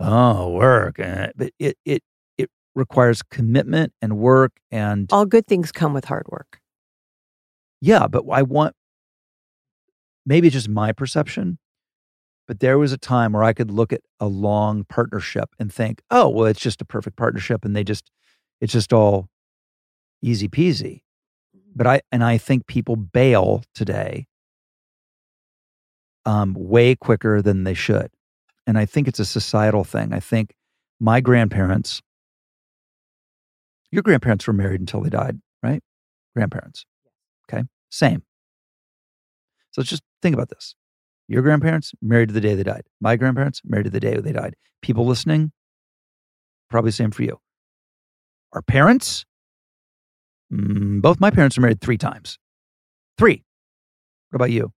[0.00, 2.02] oh, work, eh, but it it
[2.38, 6.60] it requires commitment and work and All good things come with hard work.
[7.80, 8.74] yeah, but I want
[10.26, 11.58] maybe just my perception,
[12.48, 16.02] but there was a time where I could look at a long partnership and think,
[16.10, 18.10] oh, well, it's just a perfect partnership and they just
[18.60, 19.28] it's just all
[20.22, 21.02] easy peasy.
[21.74, 24.26] But I and I think people bail today
[26.26, 28.10] um, way quicker than they should.
[28.66, 30.12] And I think it's a societal thing.
[30.12, 30.54] I think
[31.00, 32.00] my grandparents,
[33.90, 35.82] your grandparents were married until they died, right?
[36.34, 36.84] Grandparents.
[37.48, 37.64] Okay.
[37.90, 38.22] Same.
[39.72, 40.74] So let's just think about this.
[41.28, 42.84] Your grandparents married to the day they died.
[43.00, 44.54] My grandparents married to the day they died.
[44.82, 45.52] People listening,
[46.70, 47.38] probably same for you.
[48.52, 49.24] Our parents,
[50.52, 52.38] mm, both my parents were married three times.
[53.18, 53.42] Three.
[54.30, 54.72] What about you?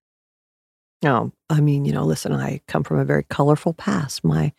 [1.02, 4.24] No, I mean, you know, listen, I come from a very colorful past.
[4.24, 4.52] My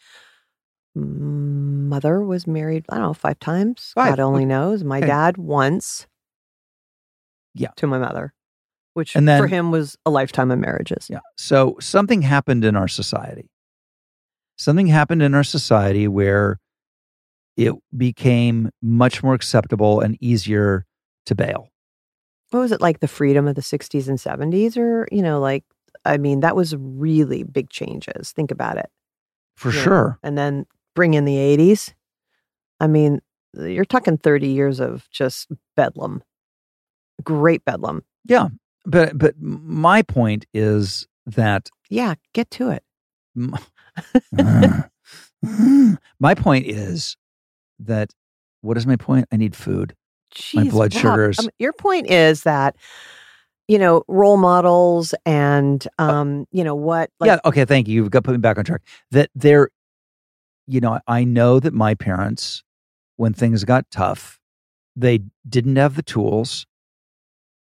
[0.96, 3.92] mother was married, I don't know, five times.
[3.96, 4.12] Five.
[4.16, 4.84] God only knows.
[4.84, 5.08] My Okay.
[5.08, 6.08] dad once.
[7.54, 7.70] Yeah.
[7.78, 8.34] To my mother,
[8.94, 11.08] which And then- for him was a lifetime of marriages.
[11.10, 11.20] Yeah.
[11.38, 13.50] So something happened in our society.
[14.58, 16.60] Something happened in our society where
[17.58, 20.86] it became much more acceptable and easier
[21.26, 21.70] to bail.
[22.52, 24.78] What was it like the freedom of the 60s and 70s?
[24.78, 25.64] Or, you know, like,
[26.06, 28.32] I mean, that was really big changes.
[28.32, 28.90] Think about it.
[29.58, 29.84] For Yeah.
[29.84, 30.20] sure.
[30.24, 31.94] And then bring in the 80s.
[32.80, 33.22] I mean,
[33.54, 36.24] you're talking 30 years of just bedlam.
[37.24, 38.04] Great bedlam.
[38.26, 38.50] Yeah.
[38.86, 42.84] But but my point is that Yeah, get to it.
[46.20, 47.18] my point is
[47.80, 48.14] that
[48.62, 49.28] what is my point?
[49.32, 49.96] I need food.
[50.54, 51.40] My blood Rob, sugars.
[51.40, 52.76] um, your point is that,
[53.70, 57.38] you know, role models and, um, you know, what, like, yeah.
[57.46, 57.66] Okay.
[57.66, 57.94] Thank you.
[57.94, 58.82] You've got put me back on track.
[59.12, 59.70] That there,
[60.66, 62.64] you know, I know that my parents,
[63.18, 64.40] when things got tough,
[64.96, 66.66] they didn't have the tools,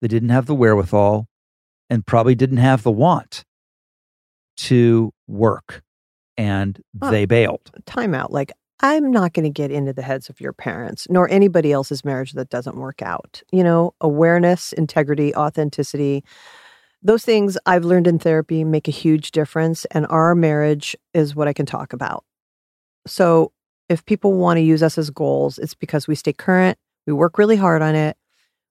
[0.02, 1.28] they didn't have the wherewithal,
[1.88, 3.44] and probably didn't have the want
[4.56, 5.82] to work,
[6.36, 7.10] and Huh.
[7.12, 7.70] they bailed.
[7.86, 8.32] time out.
[8.32, 8.50] Like,
[8.84, 12.32] I'm not going to get into the heads of your parents nor anybody else's marriage
[12.32, 13.42] that doesn't work out.
[13.50, 16.22] You know, awareness, integrity, authenticity,
[17.02, 19.86] those things I've learned in therapy make a huge difference.
[19.86, 22.24] And our marriage is what I can talk about.
[23.06, 23.52] So
[23.88, 27.38] if people want to use us as goals, it's because we stay current, we work
[27.38, 28.18] really hard on it,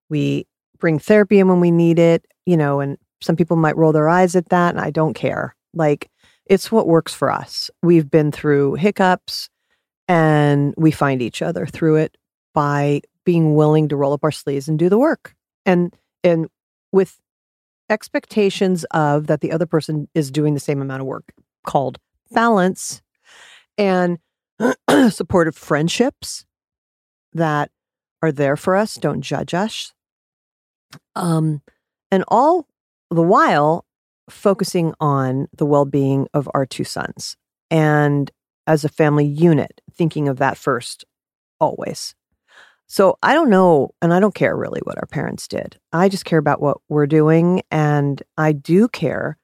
[0.09, 0.45] we
[0.77, 4.09] bring therapy in when we need it, you know, and some people might roll their
[4.09, 4.75] eyes at that.
[4.75, 5.55] And I don't care.
[5.73, 6.11] Like,
[6.45, 7.71] it's what works for us.
[7.81, 9.49] We've been through hiccups
[10.07, 12.17] and we find each other through it
[12.53, 15.35] by being willing to roll up our sleeves and do the work.
[15.65, 16.47] And and
[16.91, 17.19] with
[17.89, 21.33] expectations of that the other person is doing the same amount of work
[21.65, 21.99] called
[22.31, 23.01] balance
[23.77, 24.19] and
[25.09, 26.45] supportive friendships
[27.33, 27.71] that
[28.21, 29.93] are there for us, don't judge us.
[31.15, 31.61] Um
[32.11, 32.67] and all
[33.09, 33.85] the while
[34.29, 37.35] focusing on the well-being of our two sons
[37.69, 38.31] and
[38.67, 41.05] as a family unit thinking of that first
[41.59, 42.15] always.
[42.87, 45.79] So i don't know and i don't care really what our parents did.
[45.91, 49.37] I just care about what we're doing and i do care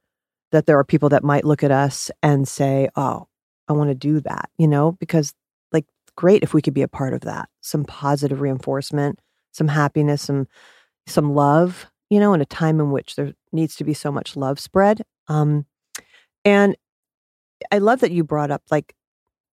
[0.51, 3.27] that there are people that might look at us and say oh
[3.67, 5.34] i want to do that you know because
[5.71, 7.49] like great if we could be a part of that.
[7.62, 9.19] Some positive reinforcement
[9.51, 10.47] some happiness some
[11.08, 14.36] some love you know in a time in which there needs to be so much
[14.36, 15.01] love spread.
[15.27, 15.65] Um
[16.45, 16.75] and
[17.71, 18.93] i love that you brought up like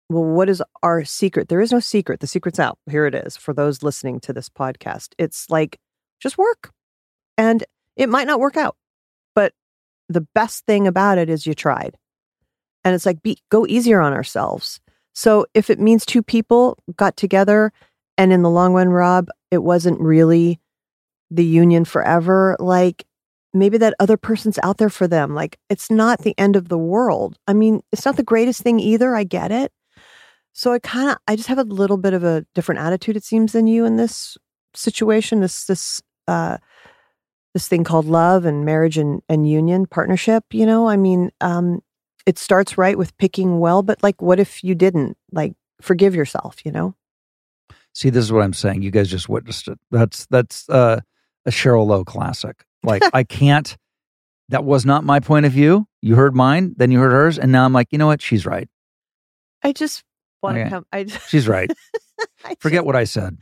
[0.10, 1.50] well what is our secret?
[1.50, 2.20] There is no secret.
[2.20, 2.78] The secret's out.
[2.90, 5.10] Here it is for those listening to this podcast.
[5.18, 5.80] It's like
[6.20, 6.72] just work.
[7.38, 7.64] And
[7.96, 8.78] it might not work out
[9.36, 9.54] but
[10.10, 11.98] the best thing about it is you tried.
[12.84, 14.80] And it's like be go easier on ourselves.
[15.14, 17.72] So if it means two people got together
[18.18, 20.60] and in the long run rob it wasn't really
[21.32, 23.06] the union forever like
[23.54, 25.34] maybe that other person's out there for them.
[25.34, 27.38] Like it's not the end of the world.
[27.48, 29.16] I mean it's not the greatest thing either.
[29.16, 29.72] I get it
[30.56, 33.24] so i kind of i just have a little bit of a different attitude it
[33.24, 34.38] seems than you in this
[34.74, 36.58] situation this this uh
[37.54, 41.82] this thing called love and marriage and, and union partnership you know i mean um
[42.26, 46.66] it starts right with picking well but like what if you didn't like forgive yourself
[46.66, 46.96] you know
[47.96, 48.82] See, this is what I'm saying.
[48.82, 49.80] You guys just witnessed it.
[49.90, 51.00] That's that's uh,
[51.46, 52.66] a Sheryl Lowe classic.
[52.84, 53.76] Like I can't.
[54.50, 55.88] That was not my point of view.
[56.02, 58.22] You heard mine, then you heard hers, and now I'm like, you know what?
[58.22, 58.68] She's right.
[59.64, 60.04] i just
[60.46, 60.70] want to Okay.
[60.70, 61.70] come i She's right.
[62.46, 63.38] I Forget just- what I said.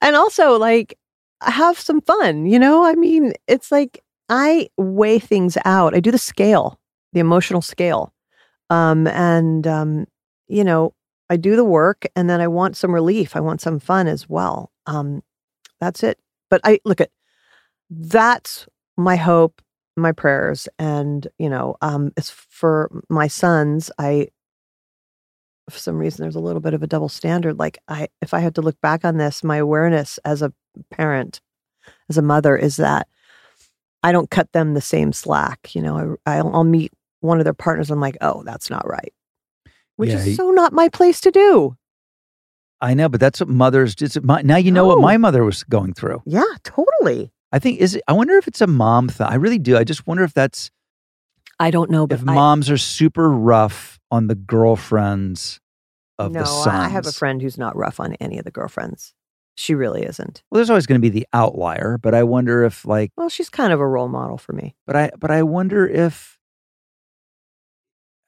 [0.00, 0.98] and also like
[1.42, 2.84] have some fun you know?
[2.84, 5.94] I mean it's like i weigh things out.
[5.94, 6.78] I do the scale
[7.12, 8.12] the emotional scale.
[8.70, 10.06] Um and um
[10.48, 10.92] you know
[11.30, 13.34] i do the work and then i want some relief.
[13.36, 14.70] I want some fun as well.
[14.86, 15.22] Um
[15.80, 16.18] that's it.
[16.50, 17.10] But i look at
[17.90, 19.62] that's my hope
[19.96, 23.90] my prayers and you know um it's for my sons.
[23.98, 24.28] I
[25.68, 28.38] for some reason there's a little bit of a double standard like i if i
[28.40, 30.52] had to look back on this my awareness as a
[30.90, 31.40] parent
[32.08, 33.08] as a mother is that
[34.02, 37.44] i don't cut them the same slack you know I, i'll, I'll meet one of
[37.44, 39.12] their partners i'm like oh that's not right
[39.96, 41.76] which Yeah, is so not my place to do
[42.78, 44.22] I know, but that's what mothers did.
[44.22, 46.22] My, now you know what my mother was going through.
[46.26, 47.94] yeah totally I think is.
[47.94, 49.26] it- I wonder if it's a mom thing.
[49.26, 49.78] I really do.
[49.78, 50.70] I just wonder if that's.
[51.58, 55.60] I don't know, but if I- moms are super rough on the girlfriends
[56.18, 56.66] of no, the sons.
[56.86, 59.12] I have a friend who's not rough on any of the girlfriends.
[59.54, 60.42] She really isn't.
[60.50, 63.48] Well, there's always going to be the outlier, but I wonder if like, Well, she's
[63.48, 64.76] kind of a role model for me.
[64.86, 66.38] but I, but I wonder if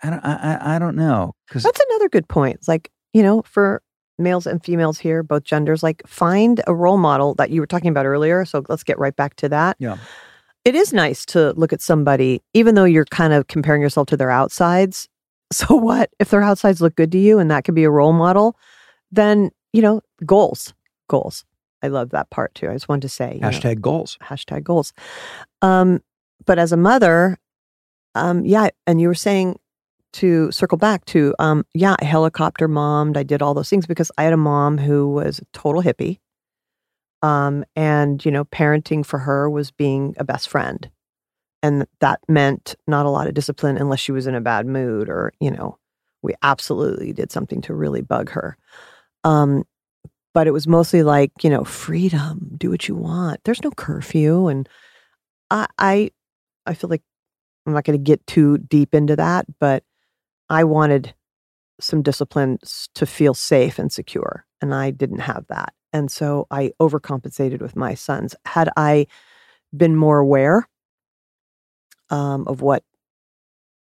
[0.03, 2.57] I don't, I, I- I don't know because That's another good point.
[2.57, 3.83] It's like, you know, for
[4.18, 7.89] males and females here, both genders, like find a role model that you were talking
[7.91, 8.45] about earlier.
[8.45, 9.76] So let's get right back to that.
[9.79, 9.99] Yeah.
[10.69, 14.19] It is nice to look at somebody, even though you're kind of comparing yourself to
[14.19, 15.09] their outsides.
[15.51, 16.11] So what?
[16.19, 18.55] If their outsides look good to you and that could be a role model,
[19.11, 20.75] then, you know, goals,
[21.09, 21.47] goals.
[21.83, 22.69] I love that part too.
[22.69, 24.19] I just wanted to say, you know, hashtag goals.
[24.23, 24.93] hashtag goals.
[25.62, 26.03] Um,
[26.45, 27.39] but as a mother,
[28.14, 29.59] um, yeah, and you were saying
[30.12, 33.16] to circle back to, um, yeah, I helicopter mommed.
[33.16, 36.19] I did all those things because I had a mom who was a total hippie.
[37.23, 40.89] Um, and you know, parenting for her was being a best friend.
[41.62, 45.09] And that meant not a lot of discipline unless she was in a bad mood
[45.09, 45.77] or, you know,
[46.23, 48.57] we absolutely did something to really bug her.
[49.25, 49.64] Um,
[50.35, 53.41] but it was mostly like, you know, freedom, do what you want.
[53.45, 54.47] There's no curfew.
[54.47, 54.69] And
[55.51, 56.11] I I,
[56.66, 57.03] I feel like
[57.66, 59.83] I'm not going to get too deep into that, but
[60.49, 61.14] I wanted
[61.81, 62.59] some discipline
[62.95, 64.45] to feel safe and secure.
[64.61, 65.73] And I didn't have that.
[65.93, 68.34] And so I overcompensated with my sons.
[68.45, 69.07] Had I
[69.76, 70.68] been more aware
[72.11, 72.84] um, of what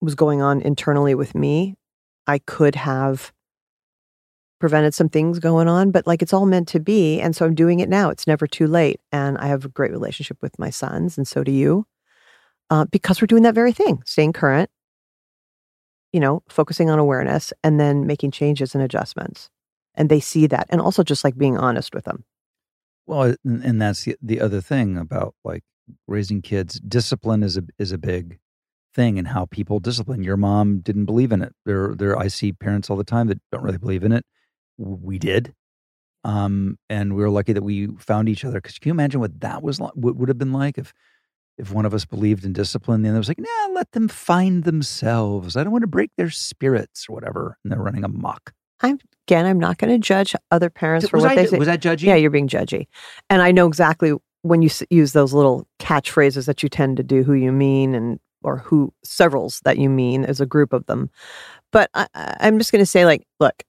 [0.01, 1.77] was going on internally with me,
[2.27, 3.33] I could have
[4.61, 7.21] prevented some things going on, but like it's all meant to be.
[7.21, 8.11] And so I'm doing it now.
[8.11, 9.01] It's never too late.
[9.13, 11.87] And I have a great relationship with my sons, and so do you,
[12.71, 14.71] uh, because we're doing that very thing, staying current,
[16.13, 19.51] you know, focusing on awareness and then making changes and adjustments.
[19.95, 20.67] And they see that.
[20.71, 22.25] And also just like being honest with them.
[23.07, 25.63] Well, and, and that's the, the other thing about like
[26.07, 26.81] raising kids.
[26.81, 28.39] Discipline is a is a big
[28.95, 30.23] thing, and how people discipline.
[30.23, 31.55] Your mom didn't believe in it.
[31.67, 32.19] There, there.
[32.19, 34.25] I see parents all the time that don't really believe in it.
[34.79, 35.55] We did,
[36.25, 38.61] um, and we were lucky that we found each other.
[38.61, 39.93] Because can you imagine what that was like?
[39.95, 40.93] What would have been like if
[41.59, 44.65] if one of us believed in discipline, the other was like, "Nah, let them find
[44.65, 45.57] themselves.
[45.57, 48.53] I don't want to break their spirits or whatever," and they're running amok.
[48.81, 51.59] I'm again, I'm not going to judge other parents for was, what I, they say.
[51.59, 52.03] was that judgy?
[52.03, 52.87] Yeah, you're being judgy.
[53.31, 54.13] And I know exactly
[54.43, 57.95] when you s- use those little catchphrases that you tend to do, who you mean,
[57.95, 61.11] and or who severals that you mean as a group of them.
[61.73, 63.63] But I, I'm just going to say, like, look,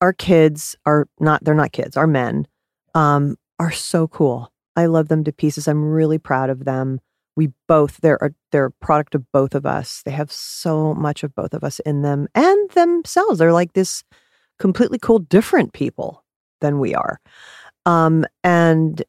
[0.00, 2.46] our kids are not, they're not kids, our men
[2.94, 4.52] um, are so cool.
[4.76, 5.66] I love them to pieces.
[5.66, 7.00] I'm really proud of them.
[7.34, 10.02] We both, they're they're a product of both of us.
[10.04, 13.38] They have so much of both of us in them and themselves.
[13.38, 14.04] They're like this
[14.58, 16.24] completely cool, different people
[16.60, 17.20] than we are.
[17.84, 19.02] Um, and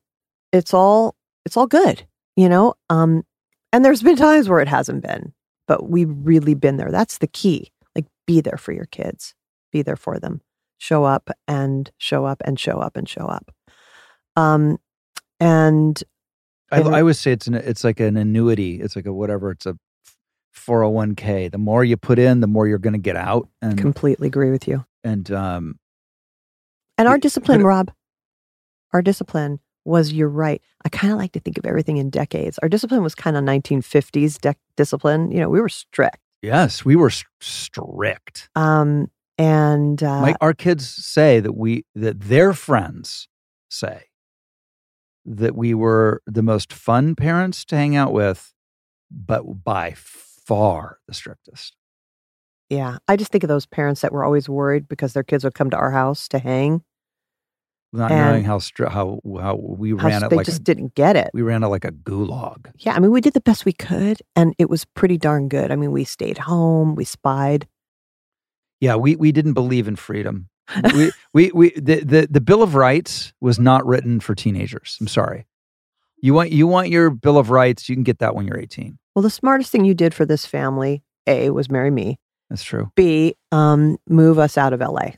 [0.51, 2.75] it's all it's all good, you know.
[2.89, 3.23] Um,
[3.73, 5.33] and there's been times where it hasn't been,
[5.67, 6.91] but we've really been there.
[6.91, 7.71] That's the key.
[7.95, 9.33] Like, be there for your kids,
[9.71, 10.41] be there for them,
[10.77, 13.51] show up and show up and show up and show up.
[14.35, 14.77] Um,
[15.39, 16.01] and
[16.71, 18.81] I, I always say it's an it's like an annuity.
[18.81, 19.51] It's like a whatever.
[19.51, 19.77] It's a
[20.51, 21.47] four hundred one k.
[21.47, 23.47] The more you put in, the more you're going to get out.
[23.61, 24.85] And completely agree with you.
[25.03, 25.79] And um,
[26.97, 27.91] And our But- discipline, but- Rob,
[28.93, 30.61] our discipline was you're right.
[30.83, 32.57] I kind of like to think of everything in decades.
[32.59, 35.31] Our discipline was kind of 1950s dec discipline.
[35.31, 36.17] You know, we were strict.
[36.41, 38.49] yes, we were s- strict.
[38.55, 43.27] Um, and uh, My, our kids say that we that their friends
[43.69, 44.05] say
[45.25, 48.53] that we were the most fun parents to hang out with,
[49.11, 51.75] but by far the strictest.
[52.69, 55.53] Yeah, I just think of those parents that were always worried because their kids would
[55.53, 56.83] come to our house to hang.
[57.93, 60.63] Not And- knowing how stri- how how we How ran it they like just a,
[60.63, 61.29] didn't get it.
[61.33, 62.71] we ran it like a gulag.
[62.77, 65.71] Yeah, I mean, we did the best we could, and it was pretty darn good.
[65.71, 67.67] I mean, we stayed home, we spied.
[68.81, 70.49] Yeah, we we didn't believe in freedom.
[70.93, 74.97] we we we the, the the Bill of Rights was not written for teenagers.
[74.99, 75.45] I'm sorry.
[76.21, 78.99] You want you want your Bill of Rights, you can get that when you're 18.
[79.15, 82.19] Well, the smartest thing you did for this family, A, was marry me.
[82.49, 82.91] That's true.
[82.95, 85.11] B, um, move us out of LA.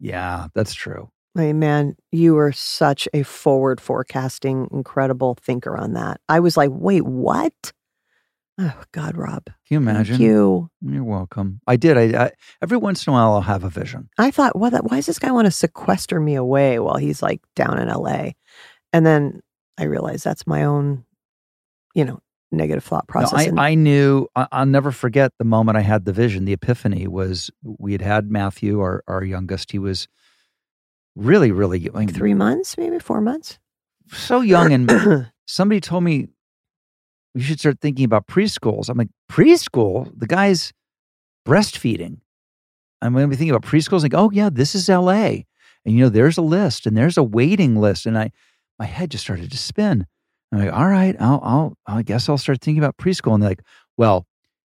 [0.00, 1.10] Yeah, that's true.
[1.36, 6.20] I mean, man, you were such a forward forecasting, incredible thinker on that.
[6.28, 7.72] I was like, wait, what?
[8.58, 9.46] Oh, God, Rob.
[9.46, 10.16] Can you imagine?
[10.16, 10.70] Thank you.
[10.82, 11.60] You're welcome.
[11.66, 11.96] I did.
[11.96, 14.10] I, I every once in a while I'll have a vision.
[14.18, 17.22] I thought, well, that, why does this guy want to sequester me away while he's
[17.22, 18.32] like down in LA?
[18.92, 19.40] And then
[19.78, 21.04] I realized that's my own,
[21.94, 22.20] you know,
[22.52, 23.40] negative thought No, process.
[23.40, 24.28] I, and I knew.
[24.36, 26.44] I'll never forget the moment I had the vision.
[26.44, 29.72] The epiphany was we had had Matthew, our our youngest.
[29.72, 30.08] He was
[31.16, 33.58] really, really young, three months, maybe four months.
[34.08, 36.28] so young, and somebody told me
[37.34, 38.88] we should start thinking about preschools.
[38.88, 40.12] I'm like, preschool?
[40.16, 40.72] The guy's
[41.46, 42.18] breastfeeding.
[43.00, 44.02] I'm going to be thinking about preschools.
[44.02, 45.44] Like, oh yeah, this is LA,
[45.84, 48.30] and you know, there's a list and there's a waiting list, and I,
[48.78, 50.06] my head just started to spin.
[50.52, 53.34] I'm like, all right, I'll, I'll, I guess I'll start thinking about preschool.
[53.34, 53.62] And they're like,
[53.96, 54.26] well,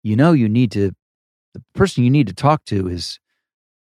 [0.02, 0.90] you know, you need to,
[1.54, 3.20] the person you need to talk to is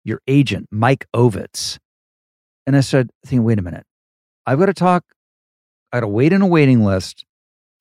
[0.04, 1.78] your agent, Mike Ovitz.
[2.66, 3.86] And I said, thinking, wait a minute,
[4.46, 5.04] I've got to talk,
[5.92, 7.26] I got to wait in a waiting list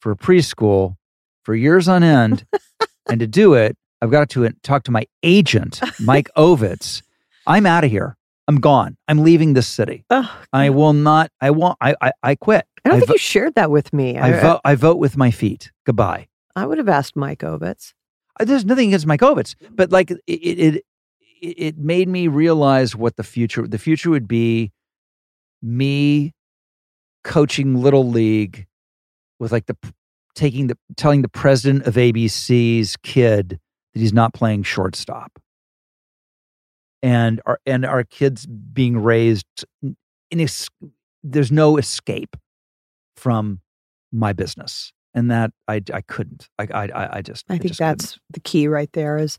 [0.00, 0.96] for preschool
[1.44, 2.44] for years on end.
[3.08, 7.02] and to do it, I've got to talk to my agent, Mike Ovitz.
[7.46, 8.16] I'm out of here.
[8.48, 8.96] I'm gone.
[9.06, 10.04] I'm leaving this city.
[10.10, 11.30] Oh, I will not.
[11.40, 11.78] I won't.
[11.80, 12.66] I I, I quit.
[12.84, 14.18] I don't I think vo- you shared that with me.
[14.18, 14.60] I vote.
[14.64, 15.70] I vote with my feet.
[15.86, 16.28] Goodbye.
[16.56, 17.92] I would have asked Mike Ovitz.
[18.40, 20.84] Uh, There's nothing against Mike Ovitz, but like it, it, it,
[21.40, 23.66] it made me realize what the future.
[23.68, 24.72] The future would be
[25.62, 26.32] me
[27.24, 28.66] coaching little league
[29.38, 29.76] with like the
[30.34, 33.60] taking the telling the president of ABC's kid
[33.94, 35.38] that he's not playing shortstop,
[37.02, 39.46] and our and our kids being raised
[39.82, 39.96] in
[40.40, 40.68] es-
[41.22, 42.36] there's no escape
[43.22, 43.60] from
[44.12, 47.98] my business, and that I I couldn't I I I just I think just couldn't.
[48.00, 49.38] that's the key right there is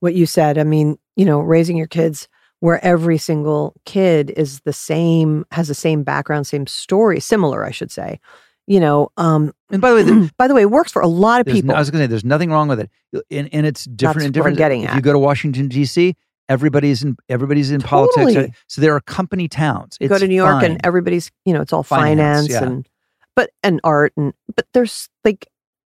[0.00, 0.58] what you said.
[0.58, 2.28] I mean, you know, raising your kids
[2.60, 7.70] where every single kid is the same, has the same background, same story, similar, I
[7.70, 8.20] should say.
[8.66, 11.06] You know, um, and by the way, the, by the way, it works for a
[11.06, 11.68] lot of people.
[11.68, 12.90] no- I was going to say, there's nothing wrong with it,
[13.30, 14.16] and, and it's different.
[14.16, 14.56] That's I'm different.
[14.56, 14.96] getting if at.
[14.96, 16.14] you go to Washington D.C.,
[16.48, 18.56] everybody's in everybody's in politics.
[18.68, 19.98] So there are company towns.
[20.00, 20.72] You go to New York fine.
[20.72, 22.62] and everybody's, you know, it's all Finance, finance, yeah.
[22.66, 22.88] and
[23.36, 25.48] but and art and but there's like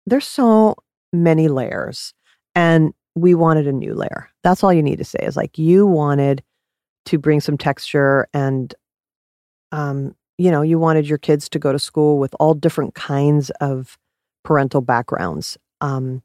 [0.06, 0.76] there's so
[1.12, 2.14] many layers
[2.54, 4.30] and we wanted a new layer.
[4.44, 6.44] That's all you need to say is like you wanted
[7.06, 8.74] to bring some texture and
[9.72, 13.50] um you know, you wanted your kids to go to school with all different kinds
[13.62, 13.98] of
[14.44, 15.58] parental backgrounds.
[15.82, 16.22] Um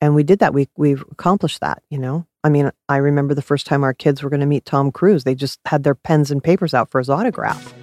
[0.00, 0.54] and we did that.
[0.54, 2.26] We we've accomplished that, you know.
[2.42, 5.24] I mean, I remember the first time our kids were going to meet Tom Cruise.
[5.24, 7.74] They just had their pens and papers out for his autograph.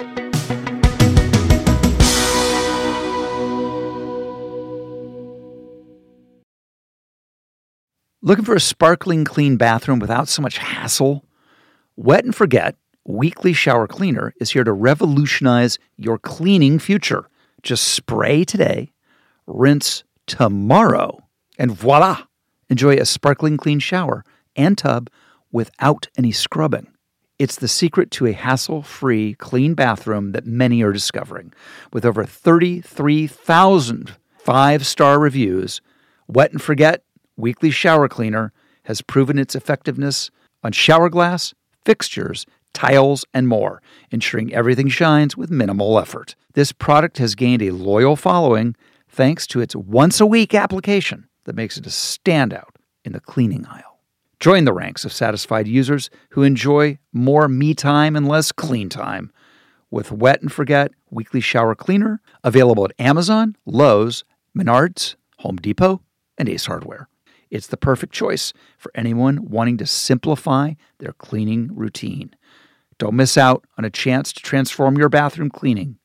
[8.24, 11.24] Looking for a sparkling clean bathroom without so much hassle?
[11.96, 17.30] Wet and Forget Weekly Shower Cleaner is here to revolutionize your cleaning future.
[17.62, 18.92] Just spray today,
[19.46, 21.28] rinse tomorrow,
[21.60, 22.24] and voila!
[22.72, 25.12] Enjoy a sparkling clean shower and tub
[25.52, 26.88] without any scrubbing.
[27.38, 31.54] It's the secret to a hassle free, clean bathroom that many are discovering.
[31.94, 35.82] With over 33,000 five star reviews,
[36.28, 37.04] Wet and Forget
[37.38, 38.52] Weekly Shower Cleaner
[38.84, 40.32] has proven its effectiveness
[40.64, 41.54] on shower glass,
[41.86, 43.82] fixtures, tiles, and more,
[44.12, 46.36] ensuring everything shines with minimal effort.
[46.54, 48.76] This product has gained a loyal following
[49.08, 52.76] thanks to its once a week application that makes it a standout
[53.06, 54.00] in the cleaning aisle.
[54.40, 59.32] Join the ranks of satisfied users who enjoy more me time and less clean time
[59.90, 64.24] with Wet and Forget Weekly Shower Cleaner, available at Amazon, Lowe's,
[64.56, 66.02] Menards, Home Depot,
[66.38, 67.08] and Ace Hardware.
[67.50, 72.36] It's the perfect choice for anyone wanting to simplify their cleaning routine.
[72.98, 75.98] Don't miss out on a chance to transform your bathroom cleaning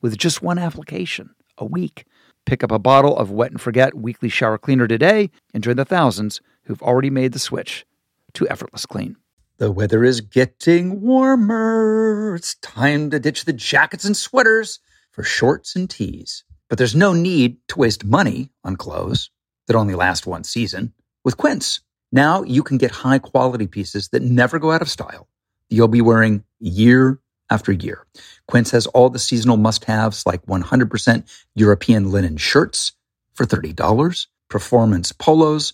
[0.00, 2.04] with just one application a week.
[2.44, 5.84] Pick up a bottle of Wet and Forget Weekly Shower Cleaner today and join the
[5.84, 7.86] thousands who've already made the switch
[8.34, 9.16] to effortless clean.
[9.58, 12.34] The weather is getting warmer.
[12.34, 14.80] It's time to ditch the jackets and sweaters
[15.12, 16.44] for shorts and tees.
[16.68, 19.30] But there's no need to waste money on clothes
[19.70, 20.92] that only last one season
[21.22, 21.80] with Quince.
[22.10, 25.28] Now you can get high quality pieces that never go out of style
[25.70, 27.18] you'll be wearing year
[27.48, 28.04] after year.
[28.46, 32.92] Quince has all the seasonal must haves like 100% European linen shirts
[33.34, 35.72] for $30, performance polos,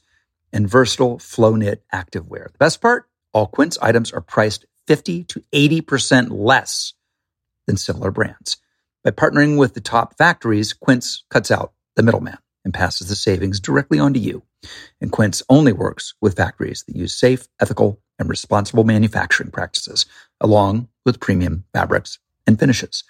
[0.53, 2.53] and versatile flow knit activewear.
[2.53, 3.09] The best part?
[3.33, 6.95] All Quince items are priced 50 to 80% less
[7.67, 8.59] than similar brands.
[9.03, 13.61] By partnering with the top factories, Quince cuts out the middleman and passes the savings
[13.61, 14.43] directly onto you.
[15.01, 20.05] And Quince only works with factories that use safe, ethical, and responsible manufacturing practices,
[20.41, 23.05] along with premium fabrics and finishes.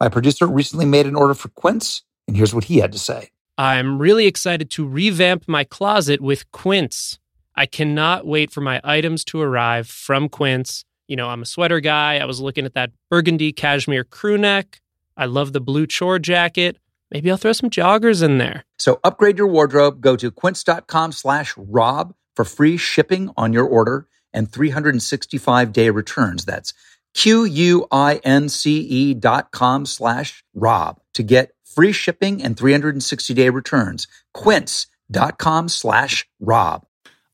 [0.00, 3.30] My producer recently made an order for Quince, and here's what he had to say.
[3.58, 7.18] I'm really excited to revamp my closet with Quince.
[7.54, 10.86] I cannot wait for my items to arrive from Quince.
[11.06, 12.16] You know, I'm a sweater guy.
[12.16, 14.80] I was looking at that burgundy cashmere crew neck.
[15.18, 16.78] I love the blue chore jacket.
[17.12, 18.64] Maybe I'll throw some joggers in there.
[18.78, 20.00] So upgrade your wardrobe.
[20.00, 26.46] Go to quince.com slash rob for free shipping on your order and 365 day returns.
[26.46, 26.72] That's
[27.12, 34.08] Q-U-I-N-C-E E dot com slash Rob to get free shipping and 360 day returns.
[34.32, 36.86] Quince dot com slash Rob.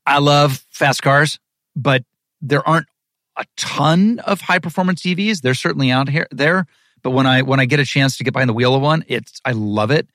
[0.05, 1.39] I love fast cars,
[1.77, 2.03] but
[2.41, 2.87] there aren't
[3.37, 5.39] a ton of high performance EVs.
[5.41, 6.65] They're certainly out here there.
[7.01, 9.03] But when I when I get a chance to get behind the wheel of one,
[9.07, 10.07] it's I love it.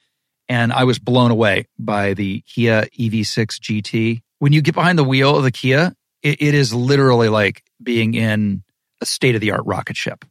[0.49, 4.21] And I was blown away by the Kia EV6 GT.
[4.39, 8.15] When you get behind the wheel of the Kia, it, it is literally like being
[8.15, 8.63] in
[9.01, 10.25] a state of the art rocket ship,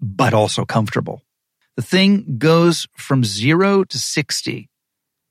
[0.00, 1.22] but also comfortable.
[1.76, 4.70] The thing goes from zero to 60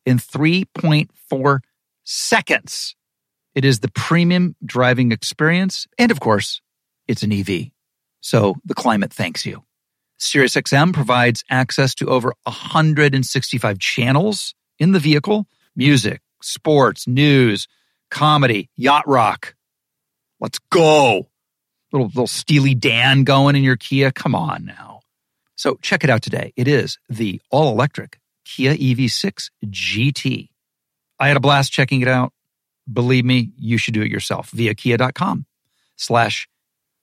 [0.06, 1.60] in 3.4
[2.04, 2.95] seconds.
[3.56, 5.88] It is the premium driving experience.
[5.97, 6.62] And of course,
[7.08, 7.72] it's an EV.
[8.22, 9.64] So the climate thanks you.
[10.20, 17.68] SiriusXM provides access to over 165 channels in the vehicle music, sports, news,
[18.09, 19.55] comedy, yacht rock.
[20.39, 21.30] Let's go.
[21.91, 24.11] Little, little Steely Dan going in your Kia.
[24.11, 25.01] Come on now.
[25.55, 26.53] So check it out today.
[26.55, 30.49] It is the all electric Kia EV6 GT.
[31.20, 32.34] I had a blast checking it out.
[32.91, 35.45] Believe me, you should do it yourself via kia.com
[35.95, 36.47] slash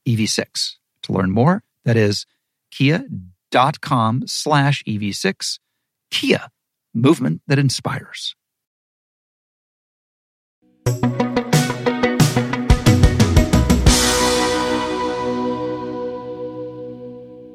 [0.07, 0.75] EV6.
[1.05, 2.27] To learn more, that is
[2.71, 5.59] kia.com slash EV6.
[6.11, 6.49] Kia,
[6.95, 8.35] movement that inspires.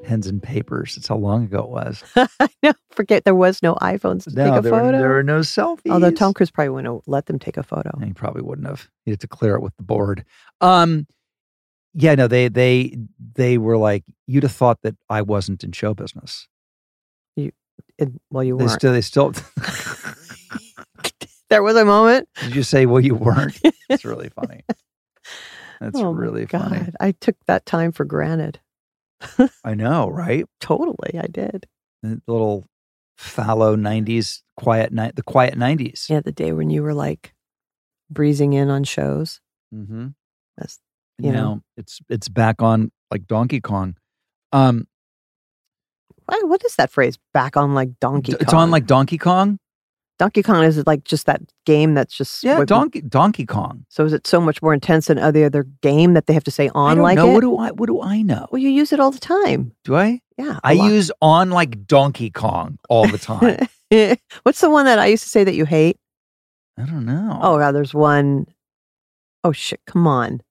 [0.04, 0.94] Pens and papers.
[0.96, 2.04] That's how long ago it was.
[2.40, 2.74] I know.
[2.92, 4.86] Forget there was no iPhones to No, take a there, photo.
[4.92, 5.90] Were, there were no selfies.
[5.92, 7.90] Although Tom Cruise probably wouldn't have let them take a photo.
[8.04, 8.88] He probably wouldn't have.
[9.06, 10.24] He had to clear it with the board.
[10.62, 11.08] Um,
[11.96, 12.96] yeah, no, they they
[13.34, 16.48] they were like, you'd have thought that I wasn't in show business.
[17.98, 18.80] It- well, you They weren't.
[18.80, 19.32] still, they still.
[21.50, 22.28] there was a moment.
[22.42, 23.60] did you say, well, you weren't?
[23.90, 24.64] It's really funny.
[25.80, 26.70] That's oh really God.
[26.70, 26.90] funny.
[27.00, 28.60] I took that time for granted.
[29.64, 30.46] I know, right?
[30.60, 31.68] Totally, I did.
[32.02, 32.66] The little
[33.18, 36.10] fallow '90s quiet night, the quiet '90s.
[36.10, 37.36] Yeah, the day when you were like
[38.10, 39.40] breezing in on shows.
[39.74, 40.08] Mm-hmm.
[40.58, 40.80] That's
[41.18, 41.62] you now know.
[41.78, 43.96] it's it's back on like Donkey Kong.
[44.52, 44.88] Um,
[46.26, 47.18] Why- What is that phrase?
[47.34, 48.42] Back on like Donkey Kong.
[48.42, 49.60] it's on like Donkey Kong.
[50.18, 53.86] Donkey Kong is like just that game that's just Yeah, what- Donkey Donkey Kong.
[53.90, 56.52] So is it so much more intense than every other game that they have to
[56.52, 57.30] say on I don't like know.
[57.30, 57.34] it?
[57.34, 58.48] What do I what do I know?
[58.52, 59.74] well, you use it all the time.
[59.84, 60.22] Do I?
[60.38, 60.90] Yeah, I lot.
[60.92, 63.68] use on like Donkey Kong all the time.
[64.44, 65.98] What's the one that I used to say that you hate?
[66.78, 67.40] I don't know.
[67.42, 68.48] Oh God, there's one
[69.44, 69.80] oh shit!
[69.86, 70.42] Come on.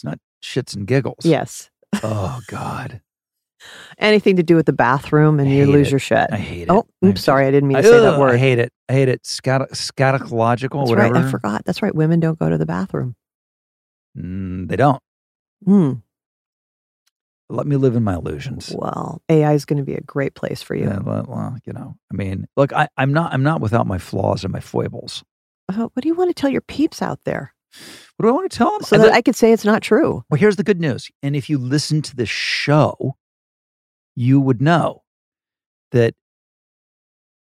[0.00, 1.24] It's not shits and giggles.
[1.24, 1.70] Yes,
[2.02, 3.02] Oh God,
[3.98, 5.90] anything to do with the bathroom and you lose it.
[5.90, 6.26] your shit.
[6.32, 6.70] I hate it.
[6.70, 8.72] Oh, I oops, just- sorry, I didn't mean I, say ugh, that I hate it.
[8.88, 9.26] I hate it.
[9.26, 11.14] Scat- scatological, That's whatever.
[11.14, 11.24] right.
[11.24, 11.64] I forgot.
[11.66, 11.94] That's right.
[11.94, 13.14] Women don't go to the bathroom.
[14.18, 15.02] Mm, they don't.
[15.64, 15.92] Hmm.
[17.50, 18.72] Let me live in my illusions.
[18.74, 20.84] Well, AI is going to be a great place for you.
[20.84, 23.98] Yeah, well, well, you know, I mean, look, I, I'm not, I'm not without my
[23.98, 25.24] flaws and my foibles.
[25.68, 27.54] Oh, what do you want to tell your peeps out there
[28.20, 28.82] What do I want to tell them?
[28.82, 30.22] so that I could say it's not true?
[30.28, 31.08] Well, here's the good news.
[31.22, 33.16] And if you listen to the show,
[34.14, 35.04] you would know
[35.92, 36.14] that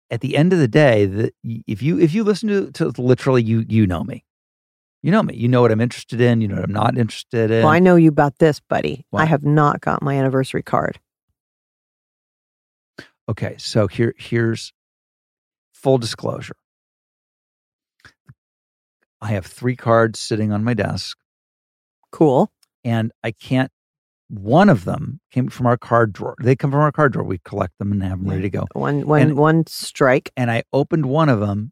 [0.09, 3.43] at the end of the day, that if you if you listen to, to literally
[3.43, 4.24] you you know me.
[5.01, 5.36] You know me.
[5.36, 7.64] You know what I'm interested in, you know what I'm not interested in.
[7.64, 9.05] Well, I know you about this, buddy.
[9.11, 10.97] I have not got my anniversary card.
[13.28, 14.72] Okay, so here here's
[15.74, 16.55] full disclosure.
[19.24, 21.17] I have three cards sitting on my desk
[22.11, 22.51] Cool.
[22.84, 23.71] and I can't.
[24.30, 26.36] One of them came from our card drawer.
[26.41, 27.24] They come from our card drawer.
[27.26, 28.65] We collect them and have them ready to go.
[28.74, 30.32] One, one, And- one strike.
[30.36, 31.71] And I opened one of them,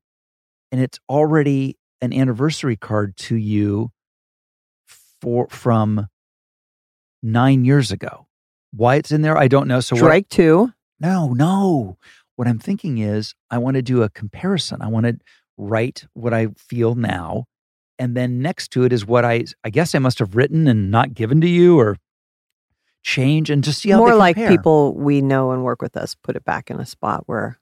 [0.72, 3.92] and it's already an anniversary card to you
[5.22, 6.08] for from
[7.22, 8.28] nine years ago.
[8.72, 9.80] Why it's in there, I don't know.
[9.82, 10.72] So Strike two.
[11.00, 11.98] no, no.
[12.38, 14.82] What I'm thinking is, I want to do a comparison.
[14.82, 15.18] I want to
[15.58, 17.46] write what I feel now,
[18.00, 20.92] and then next to it is what I I guess I must have written and
[20.92, 21.98] not given to you, or
[23.04, 26.36] change and just see how More like people we know and work with us put
[26.36, 27.60] it back in a spot where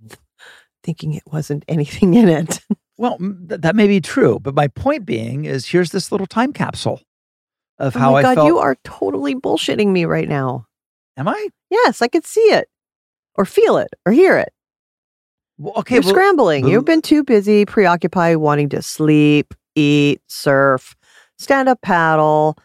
[0.84, 2.60] thinking it wasn't anything in it.
[2.98, 6.52] Well, th- that may be true, but my point being is, here's this little time
[6.52, 7.00] capsule
[7.78, 8.46] of oh how my I God, felt.
[8.46, 10.66] you are totally bullshitting me right now.
[11.16, 11.48] Am I?
[11.70, 12.68] Yes, I could see it
[13.34, 14.52] or feel it or hear it.
[15.64, 16.62] Okay, You're well, scrambling.
[16.64, 20.94] well- You've been too busy, preoccupied, wanting to sleep, eat, surf,
[21.38, 22.56] stand up paddle,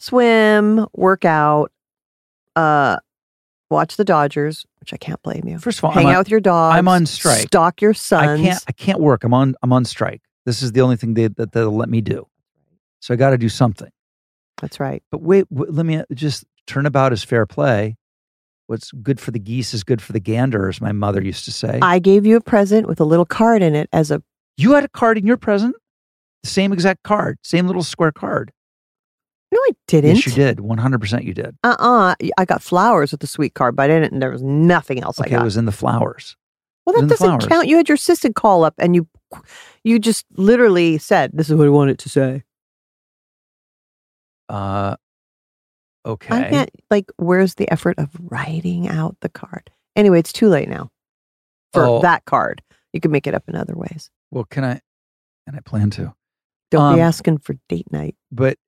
[0.00, 1.70] swim, work out,
[2.56, 2.96] uh,
[3.70, 5.58] watch the Dodgers, which I can't blame you.
[5.58, 6.74] first of all, Hang I'm on, out with your dog.
[6.74, 7.46] I'm on strike.
[7.46, 8.40] Stalk your sons.
[8.40, 8.64] I can't.
[8.68, 9.24] I can't work.
[9.24, 9.54] I'm on.
[9.62, 10.20] I'm on strike.
[10.44, 12.26] This is the only thing they, that they'll let me do.
[13.00, 13.90] So I got to do something.
[14.60, 15.02] That's right.
[15.10, 17.96] But wait, w- let me just turnabout is fair play.
[18.72, 21.52] What's good for the geese is good for the gander, as my mother used to
[21.52, 21.78] say.
[21.82, 24.22] I gave you a present with a little card in it as a
[24.56, 25.76] you had a card in your present,
[26.42, 28.50] the same exact card, same little square card.
[29.52, 30.16] No, I didn't.
[30.16, 30.60] Yes, you did.
[30.60, 31.54] One hundred percent, you did.
[31.62, 32.14] Uh-uh.
[32.38, 35.28] I got flowers with the sweet card, but I didn't there was nothing else Okay,
[35.28, 35.42] I got.
[35.42, 36.34] it was in the flowers.
[36.86, 37.68] well, that doesn't count.
[37.68, 39.06] You had your assistant call up and you
[39.84, 42.44] you just literally said, This is what I wanted to say.
[44.48, 44.96] Uh,
[46.06, 46.34] okay.
[46.34, 49.70] I can't like where's the effort of writing out the card?
[49.96, 50.90] Anyway, it's too late now
[51.72, 52.00] for Oh.
[52.02, 52.62] that card.
[52.92, 54.10] You can make it up in other ways.
[54.30, 54.80] Well, can I?
[55.46, 56.14] And I plan to.
[56.70, 58.16] Don't be Um, asking for date night.
[58.30, 58.58] But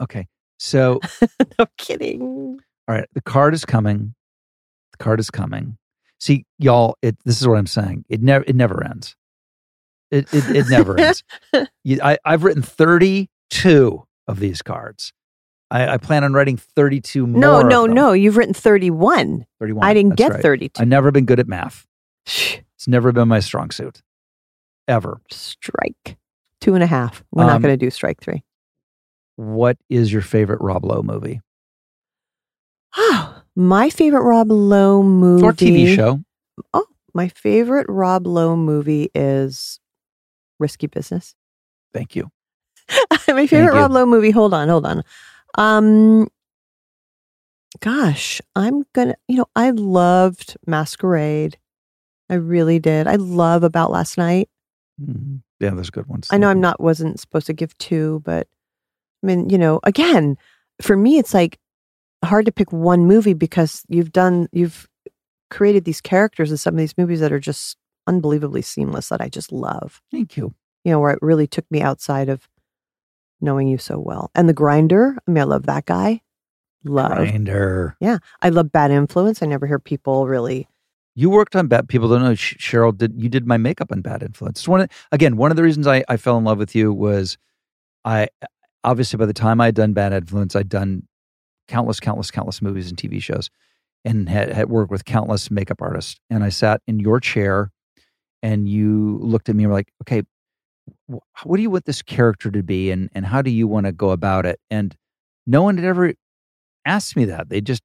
[0.00, 0.26] okay.
[0.58, 1.00] So,
[1.58, 2.58] no kidding.
[2.88, 4.14] all right, the card is coming.
[4.92, 5.78] The card is coming.
[6.20, 8.04] See, y'all, it this is what I'm saying.
[8.08, 9.14] It never it never ends.
[10.10, 11.22] It it, it never ends.
[11.84, 15.12] You, I, I've written 32 of these cards.
[15.70, 17.40] I, I plan on writing 32 more.
[17.40, 18.12] No, no, no.
[18.12, 19.44] You've written 31.
[19.58, 19.84] 31.
[19.86, 20.42] I didn't get right.
[20.42, 20.80] 32.
[20.82, 21.86] I've never been good at math.
[22.26, 24.00] It's never been my strong suit,
[24.86, 25.20] ever.
[25.30, 26.16] Strike.
[26.60, 27.22] Two and a half.
[27.32, 28.42] We're not Um, going to do strike three.
[29.36, 31.40] What is your favorite Rob Lowe movie
[32.96, 35.44] Oh, my favorite Rob Lowe movie.
[35.44, 36.20] or TV show?
[36.72, 39.80] Oh, my favorite Rob Lowe movie is
[40.58, 41.34] Risky Business.
[41.92, 42.30] Thank you.
[43.28, 43.74] my favorite.
[43.74, 44.30] Rob Lowe movie.
[44.30, 45.02] Hold on, hold on.
[45.56, 46.28] Um,
[47.80, 49.14] gosh, I'm gonna.
[49.28, 51.58] You know, I loved Masquerade.
[52.30, 53.06] I really did.
[53.06, 54.48] I love About Last Night.
[55.00, 55.42] Mhm.
[55.60, 56.28] Yeah, there's good ones.
[56.30, 58.46] I know I'm not wasn't supposed to give two, but
[59.22, 60.36] I mean, you know, again,
[60.80, 61.58] for me, it's like
[62.24, 64.88] hard to pick one movie because you've done you've
[65.50, 67.76] created these characters in some of these movies that are just
[68.06, 70.02] unbelievably seamless that I just love.
[70.10, 70.54] Thank you.
[70.84, 72.48] You know, where it really took me outside of
[73.40, 74.30] knowing you so well.
[74.34, 76.22] And the grinder, I mean, I love that guy.
[76.84, 77.16] Love.
[77.18, 77.96] Grinder.
[78.00, 79.42] Yeah, I love bad influence.
[79.42, 80.68] I never hear people really
[81.14, 81.88] You worked on bad.
[81.88, 82.32] People don't know.
[82.32, 83.20] Sheryl did.
[83.20, 84.60] You did my makeup on Bad Influence.
[84.60, 86.92] It's one of, again, one of the reasons I, I fell in love with you
[86.92, 87.36] was,
[88.04, 88.28] I
[88.84, 91.08] obviously by the time I'd done Bad Influence, I'd done
[91.66, 93.50] countless, countless, countless movies and TV shows,
[94.04, 96.20] and had, had worked with countless makeup artists.
[96.30, 97.72] And I sat in your chair,
[98.40, 100.22] and you looked at me and were like, "Okay,
[101.06, 103.92] what do you want this character to be, and and how do you want to
[103.92, 104.96] go about it?" And
[105.46, 106.14] no one had ever
[106.84, 107.48] asked me that.
[107.48, 107.82] They just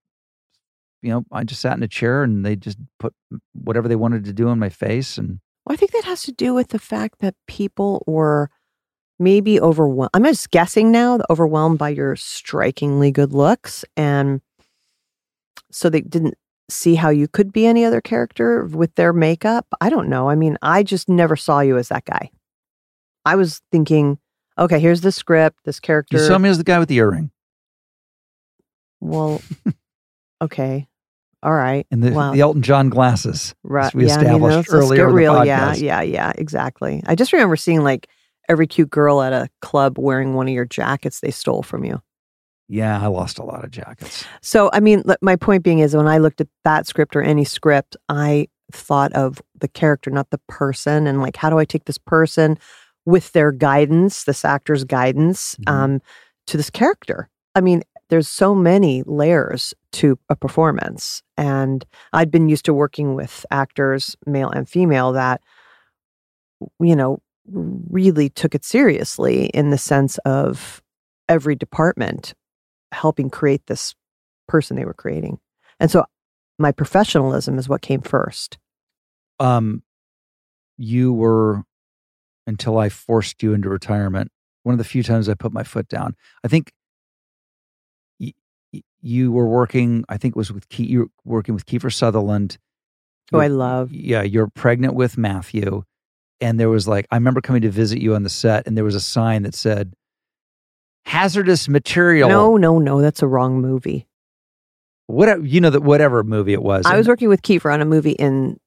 [1.04, 3.14] you know, I just sat in a chair and they just put
[3.54, 5.18] whatever they wanted to do on my face.
[5.18, 8.50] And Well, I think that has to do with the fact that people were
[9.20, 10.12] maybe overwhelmed.
[10.14, 13.84] I'm just guessing now, overwhelmed by your strikingly good looks.
[13.98, 14.42] And
[15.72, 16.36] so they didn't
[16.70, 19.68] see how you could be any other character with their makeup.
[19.82, 20.30] I don't know.
[20.30, 22.32] I mean, I just never saw you as that guy.
[23.26, 24.18] I was thinking,
[24.58, 26.18] okay, here's the script, this character.
[26.18, 27.32] you saw me as the guy with the earring
[29.04, 29.42] well,
[30.42, 30.88] okay.
[31.44, 31.86] All right.
[31.92, 32.32] and the, Wow.
[32.32, 33.54] the Elton John glasses.
[33.64, 33.94] Right.
[33.94, 35.46] we yeah, I mean, established let's, let's earlier the real.
[35.46, 37.04] Yeah, yeah, yeah, exactly.
[37.06, 38.08] I just remember seeing like
[38.48, 42.02] every cute girl at a club wearing one of your jackets they stole from you.
[42.70, 44.26] Yeah, I lost a lot of jackets.
[44.42, 47.44] So, I mean, my point being is when I looked at that script or any
[47.44, 51.84] script, I thought of the character, not the person, and like, how do I take
[51.86, 52.58] this person
[53.06, 55.72] with their guidance, this actor's guidance, Mhm.
[55.72, 56.02] um,
[56.48, 57.30] to this character?
[57.56, 63.16] I mean, there's so many layers to a performance, and I'd been used to working
[63.16, 65.42] with actors, male and female, that
[66.80, 70.82] you know really took it seriously in the sense of
[71.28, 72.34] every department
[72.94, 73.96] helping create this
[74.48, 75.40] person they were creating.
[75.80, 76.06] And so
[76.60, 78.58] my professionalism is what came first.
[79.40, 79.84] Um,
[80.78, 81.64] you were
[82.48, 84.32] until I forced you into retirement.
[84.64, 86.16] One of the few times I put my foot down.
[86.44, 86.72] I think
[88.20, 88.34] y-
[88.74, 90.04] y- you were working.
[90.10, 92.58] I think it was with Ke- you were working with Kiefer Sutherland.
[93.32, 93.92] Who I love.
[93.92, 95.84] Yeah, you're pregnant with Matthew,
[96.42, 98.84] and there was like I remember coming to visit you on the set, and there
[98.84, 99.94] was a sign that said
[101.06, 104.08] "hazardous material." No, no, no, that's a wrong movie.
[105.08, 106.86] whatever you know that whatever movie it was.
[106.86, 108.58] I was working with Kiefer on a movie in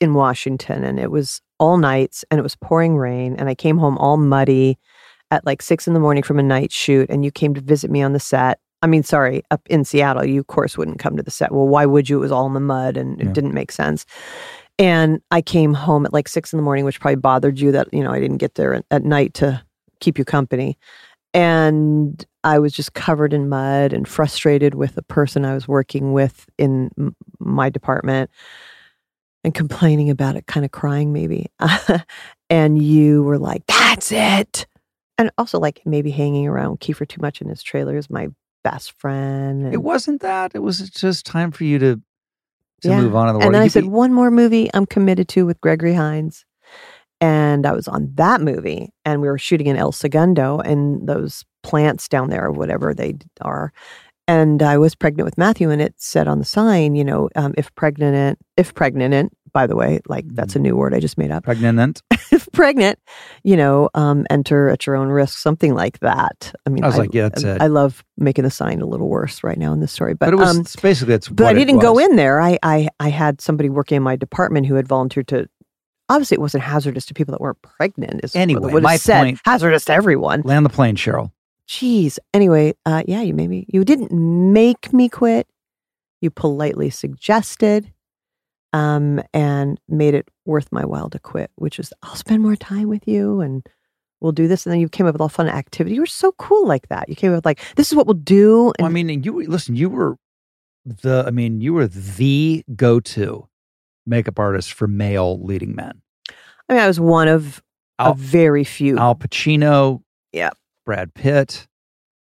[0.00, 3.78] in Washington and it was all nights and it was pouring rain and I came
[3.78, 4.78] home all muddy
[5.30, 7.90] at like six in the morning from a night shoot and you came to visit
[7.90, 8.60] me on the set.
[8.82, 11.50] I mean, sorry, up in Seattle, you of course wouldn't come to the set.
[11.52, 12.18] Well, why would you?
[12.18, 13.32] It was all in the mud and it Yeah.
[13.32, 14.06] didn't make sense.
[14.78, 17.88] And I came home at like six in the morning, which probably bothered you that,
[17.92, 19.62] you know, I didn't get there at, at night to
[20.00, 20.78] keep you company.
[21.34, 26.12] And I was just covered in mud and frustrated with the person I was working
[26.12, 28.30] with in m- my department
[29.46, 31.46] and complaining about it, kind of crying maybe.
[32.50, 34.66] and you were like, that's it.
[35.16, 38.28] and also like maybe hanging around Kiefer too much in his trailer is my
[38.64, 39.64] best friend.
[39.66, 40.50] And, It wasn't that.
[40.54, 42.00] It was just time for you to
[42.82, 43.00] to Yeah.
[43.00, 43.44] move on in the world.
[43.46, 46.44] and then I said be- one more movie I'm committed to with Gregory Hines.
[47.20, 51.46] And I was on that movie, and we were shooting in El Segundo and those
[51.62, 53.72] plants down there, or whatever they are.
[54.28, 57.54] And I was pregnant with Matthew, and it said on the sign, you know, um,
[57.56, 60.58] if pregnant, if pregnant, by the way, like that's Mm-hmm.
[60.58, 61.44] a new word I just made up.
[61.44, 62.02] pregnant.
[62.32, 62.98] if pregnant,
[63.44, 66.52] you know, um, enter at your own risk, something like that.
[66.66, 67.62] I mean, I was like, yeah, that's it.
[67.62, 70.34] I love making the sign a little worse right now in this story, but, But,
[70.34, 71.28] it was um, basically that's.
[71.28, 72.40] but I what didn't go in there.
[72.40, 75.48] I, I I had somebody working in my department who had volunteered to.
[76.08, 78.20] Obviously, it wasn't hazardous to people that weren't pregnant.
[78.24, 79.22] Is what Anyway, it my said.
[79.24, 80.42] point- hazardous to everyone.
[80.44, 81.30] Land the plane, Sheryl.
[81.68, 82.18] Jeez.
[82.32, 85.48] Anyway, uh, yeah, you maybe you didn't make me quit.
[86.20, 87.92] You politely suggested,
[88.72, 91.50] um, and made it worth my while to quit.
[91.56, 93.66] Which is, I'll spend more time with you, and
[94.20, 94.64] we'll do this.
[94.64, 95.94] And then you came up with all fun activity.
[95.96, 97.08] You were so cool like that.
[97.08, 98.68] You came up with like, this is what we'll do.
[98.78, 99.76] And Well, I mean, you listen.
[99.76, 100.16] You were
[100.84, 101.24] the.
[101.26, 103.48] I mean, you were the go-to
[104.06, 106.00] makeup artist for male leading men.
[106.68, 107.62] I mean, I was one of
[107.98, 108.98] Al- a very few.
[108.98, 110.02] Al Pacino.
[110.32, 110.50] Yeah.
[110.86, 111.66] Brad Pitt.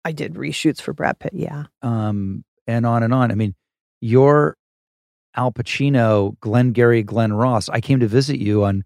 [0.03, 1.33] I did reshoots for Brad Pitt.
[1.33, 1.65] Yeah.
[1.81, 3.31] um, and on and on.
[3.31, 3.55] I mean,
[4.01, 4.57] your
[5.35, 7.69] Al Pacino, Glengarry Glen Ross.
[7.69, 8.83] I came to visit you on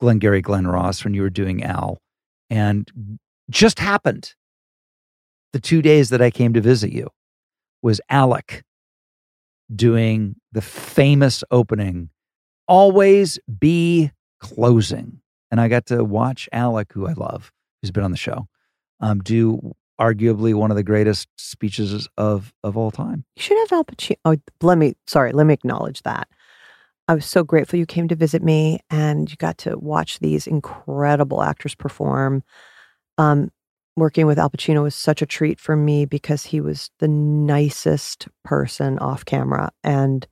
[0.00, 1.98] Glengarry Glen Ross when you were doing Al,
[2.50, 2.90] and
[3.50, 4.34] just happened
[5.52, 7.08] the two days that I came to visit you
[7.82, 8.62] was Alec
[9.74, 12.10] doing the famous opening,
[12.68, 14.10] always be
[14.40, 15.20] closing,
[15.50, 18.46] and I got to watch Alec, who I love, who's been on the show,
[19.02, 23.24] um, do arguably one of the greatest speeches of of all time.
[23.36, 24.16] You should have Al Pacino.
[24.24, 26.28] Oh, let me, sorry, let me acknowledge that.
[27.08, 30.46] I was so grateful you came to visit me and you got to watch these
[30.46, 32.42] incredible actors perform.
[33.18, 33.50] Um,
[33.96, 38.28] working with Al Pacino was such a treat for me because he was the nicest
[38.44, 40.26] person off camera and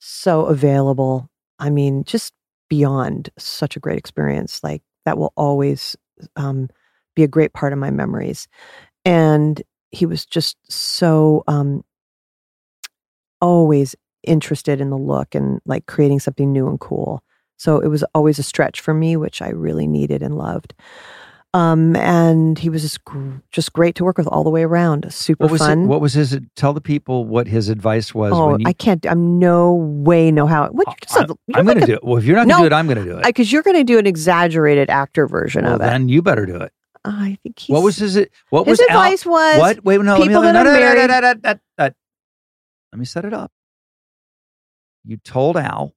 [0.00, 1.30] so available.
[1.58, 2.32] I mean, just
[2.68, 4.62] beyond such a great experience.
[4.64, 5.96] Like that will always
[6.36, 6.68] um,
[7.18, 8.46] be a great part of my memories.
[9.04, 9.60] And
[9.90, 11.84] he was just so um,
[13.40, 17.22] always interested in the look and like creating something new and cool.
[17.56, 20.74] So it was always a stretch for me, which I really needed and loved.
[21.54, 25.12] Um, and he was just gr- just great to work with all the way around.
[25.12, 25.84] Super What was fun.
[25.84, 26.38] it, what was his?
[26.54, 28.32] Tell the people what his advice was.
[28.32, 29.04] oh, when you, I can't.
[29.06, 30.68] I'm no way know how.
[30.68, 30.86] What?
[31.10, 31.24] I,
[31.58, 32.04] am going to do it.
[32.04, 33.24] Well, if you're not going to do it, I'm going to do it.
[33.24, 35.84] Because you're going to do an exaggerated actor version well, of it.
[35.84, 36.70] then you better do it.
[37.08, 38.16] I think he's, What was his?
[38.50, 39.84] What his was Al- advice was What?
[39.84, 40.16] Wait, no.
[40.16, 41.90] People let me, that no, are no, married- no, no, no, no.
[42.92, 43.52] Let me set it up.
[45.04, 45.94] You told Al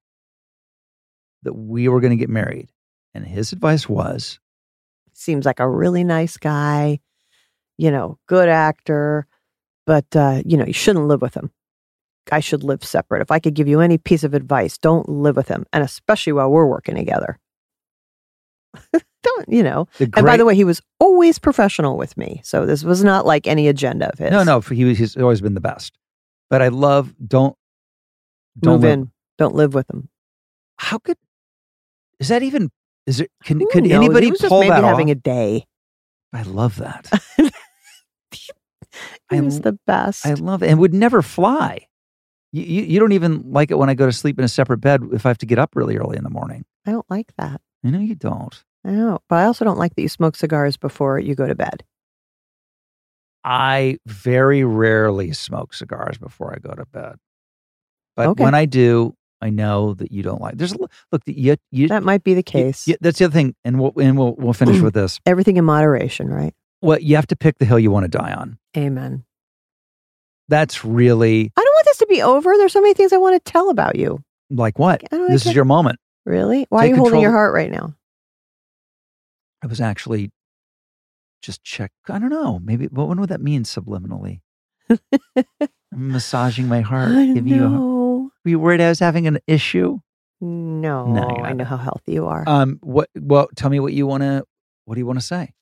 [1.43, 2.69] that we were going to get married,
[3.13, 4.39] and his advice was,
[5.13, 6.99] seems like a really nice guy,
[7.77, 9.25] you know, good actor,
[9.87, 11.51] but uh, you know, you shouldn't live with him.
[12.31, 13.21] I should live separate.
[13.21, 16.33] If I could give you any piece of advice, don't live with him, and especially
[16.33, 17.39] while we're working together.
[19.23, 19.87] don't, you know.
[19.97, 23.25] the And by the way, he was always professional with me, so this was not
[23.25, 24.31] like any agenda of his.
[24.31, 25.97] no, no, he was, he's always been the best.
[26.49, 27.55] But I love don't
[28.59, 30.09] don't move live- in, don't live with him.
[30.77, 31.17] How could
[32.19, 32.71] is that even?
[33.07, 33.31] Is it?
[33.43, 33.91] Can Who could knows?
[33.93, 35.17] anybody he was just pull maybe that having off?
[35.17, 35.65] a day.
[36.33, 37.09] I love that.
[39.29, 40.25] He I was the best.
[40.25, 41.87] I love it, and would never fly.
[42.51, 44.79] You, you you don't even like it when I go to sleep in a separate
[44.79, 46.65] bed if I have to get up really early in the morning.
[46.85, 47.61] I don't like that.
[47.83, 48.63] I know you don't.
[48.85, 51.55] I know, but I also don't like that you smoke cigars before you go to
[51.55, 51.83] bed.
[53.43, 57.15] I very rarely smoke cigars before I go to bed.
[58.15, 58.43] But Okay.
[58.43, 60.57] when I do, I know that you don't like.
[60.57, 61.87] There's look you you.
[61.87, 62.87] That might be the case.
[62.87, 65.19] you- that's the other thing, and we'll and we'll we'll finish with this.
[65.25, 66.53] Everything in moderation, right?
[66.83, 68.57] Well, you have to pick the hill you want to die on.
[68.77, 69.23] Amen.
[70.49, 72.55] That's really I don't want this to be over.
[72.57, 74.19] There's so many things I want to tell about you.
[74.51, 75.01] like what?
[75.09, 75.97] Don't This is your moment.
[76.25, 76.65] Really?
[76.69, 77.95] Why Take are you holding your heart right now?
[79.63, 80.31] I was actually
[81.41, 81.91] just check.
[82.09, 82.59] I don't know.
[82.59, 82.87] Maybe.
[82.87, 84.41] What would that mean subliminally?
[84.89, 87.11] I'm massaging my heart.
[87.11, 87.65] I giving you.
[87.65, 88.31] A, know.
[88.43, 89.99] were you worried I was having an issue?
[90.43, 92.43] No, No, I know how healthy you are.
[92.47, 92.79] Um.
[92.81, 93.09] What?
[93.15, 94.43] Well, tell me what you want to.
[94.85, 95.53] What do you want to say?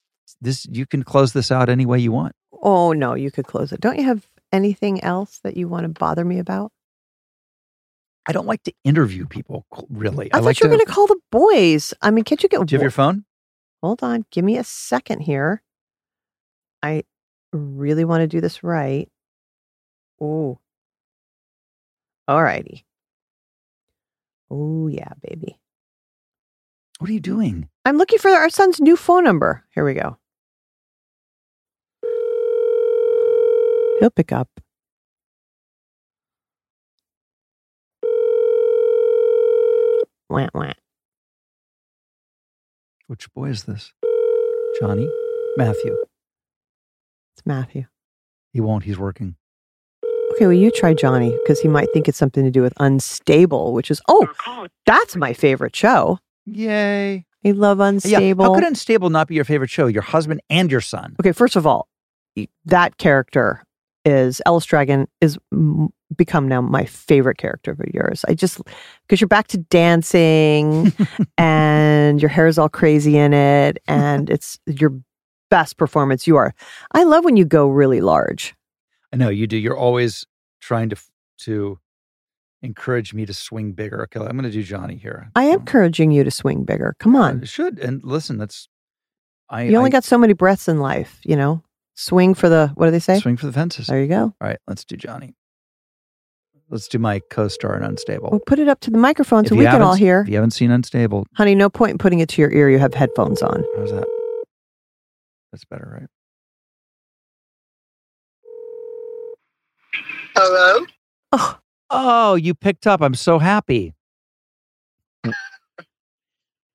[0.41, 2.33] This you can close this out any way you want.
[2.61, 3.81] oh no, you could close it.
[3.81, 6.71] Don't you have anything else that you want to bother me about?
[8.29, 10.31] I don't like to interview people really.
[10.31, 11.95] I, I thought like you were going to call the boys.
[11.99, 12.63] I mean, can't you get?
[12.63, 13.25] Do you have your phone?
[13.81, 15.63] Hold on, give me a second here.
[16.83, 17.05] I
[17.51, 19.09] really want to do this right.
[20.21, 20.59] Oh,
[22.27, 22.85] all righty.
[24.51, 25.57] Oh yeah, baby.
[26.99, 27.67] What are you doing?
[27.83, 29.65] I'm looking for our son's new phone number.
[29.73, 30.17] Here we go.
[33.99, 34.49] He'll pick up.
[40.29, 40.73] Wah, wah.
[43.07, 43.93] Which boy is this?
[44.79, 45.09] Johnny?
[45.57, 45.95] Matthew.
[47.35, 47.85] It's Matthew.
[48.53, 48.83] He won't.
[48.83, 49.35] He's working.
[50.33, 53.73] Okay, well, you try Johnny because he might think it's something to do with unstable,
[53.73, 54.27] which is, oh,
[54.85, 56.19] that's my favorite show.
[56.45, 57.25] Yay.
[57.45, 58.11] I love unstable.
[58.11, 58.17] Yeah.
[58.19, 58.45] unstable.
[58.45, 59.87] How could Unstable not be your favorite show?
[59.87, 61.15] Your husband and your son.
[61.19, 61.87] okay, first of all,
[62.65, 63.63] that character
[64.05, 68.25] is Ellis Dragon is m- become now my favorite character of yours.
[68.27, 68.61] I just
[69.07, 70.93] because you're back to dancing
[71.37, 74.93] and your hair is all crazy in it and it's your
[75.49, 76.53] best performance you are.
[76.93, 78.55] I love when you go really large.
[79.13, 79.57] I know you do.
[79.57, 80.25] You're always
[80.61, 80.95] trying to
[81.39, 81.79] to
[82.61, 84.03] encourage me to swing bigger.
[84.03, 85.31] Okay, I'm going to do Johnny here.
[85.35, 86.95] I am encouraging you to swing bigger.
[86.99, 87.41] Come on.
[87.41, 87.79] I should.
[87.79, 88.67] And listen, that's
[89.49, 89.63] I.
[89.63, 91.63] You only I got so many breaths in life, you know?
[91.99, 93.19] Swing for the what do they say?
[93.19, 93.87] swing for the fences.
[93.87, 94.21] There you go.
[94.23, 95.35] All right, let's do Johnny.
[96.69, 98.29] Let's do my co-star in Unstable.
[98.31, 99.99] We'll put it up to the microphone If so you we can haven't all s-
[99.99, 100.21] hear.
[100.21, 102.69] If you haven't seen Unstable, Honey, no point in putting it to your ear.
[102.69, 103.65] You have headphones on.
[103.75, 104.07] how's that?
[105.51, 106.09] That's better, right?
[110.35, 110.85] Hello?
[111.33, 111.57] Oh,
[111.89, 113.01] Oh, you picked up.
[113.01, 113.93] I'm so happy.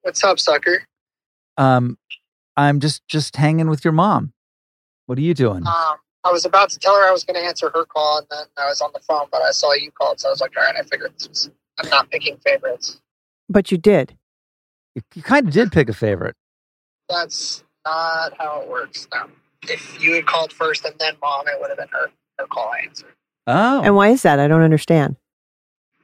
[0.03, 0.83] What's up, sucker?
[1.57, 1.97] Um,
[2.59, 4.33] I'm just just hanging with your mom.
[5.07, 5.66] What are you doing?
[5.66, 8.26] Um, I was about to tell her I was going to answer her call, and
[8.30, 10.52] then I was on the phone, but I saw you called, so I was like,
[10.57, 11.50] all right, I figured this was.
[11.78, 13.00] I'm not picking favorites.
[13.48, 14.16] but you did.
[14.94, 16.36] You, you kind of did pick a favorite.
[17.09, 19.28] That's not how it works now.
[19.64, 22.70] If you had called first and then mom, it would have been her, her call
[22.70, 23.12] I answered.
[23.46, 24.38] Oh, And why is that?
[24.38, 25.16] I don't understand.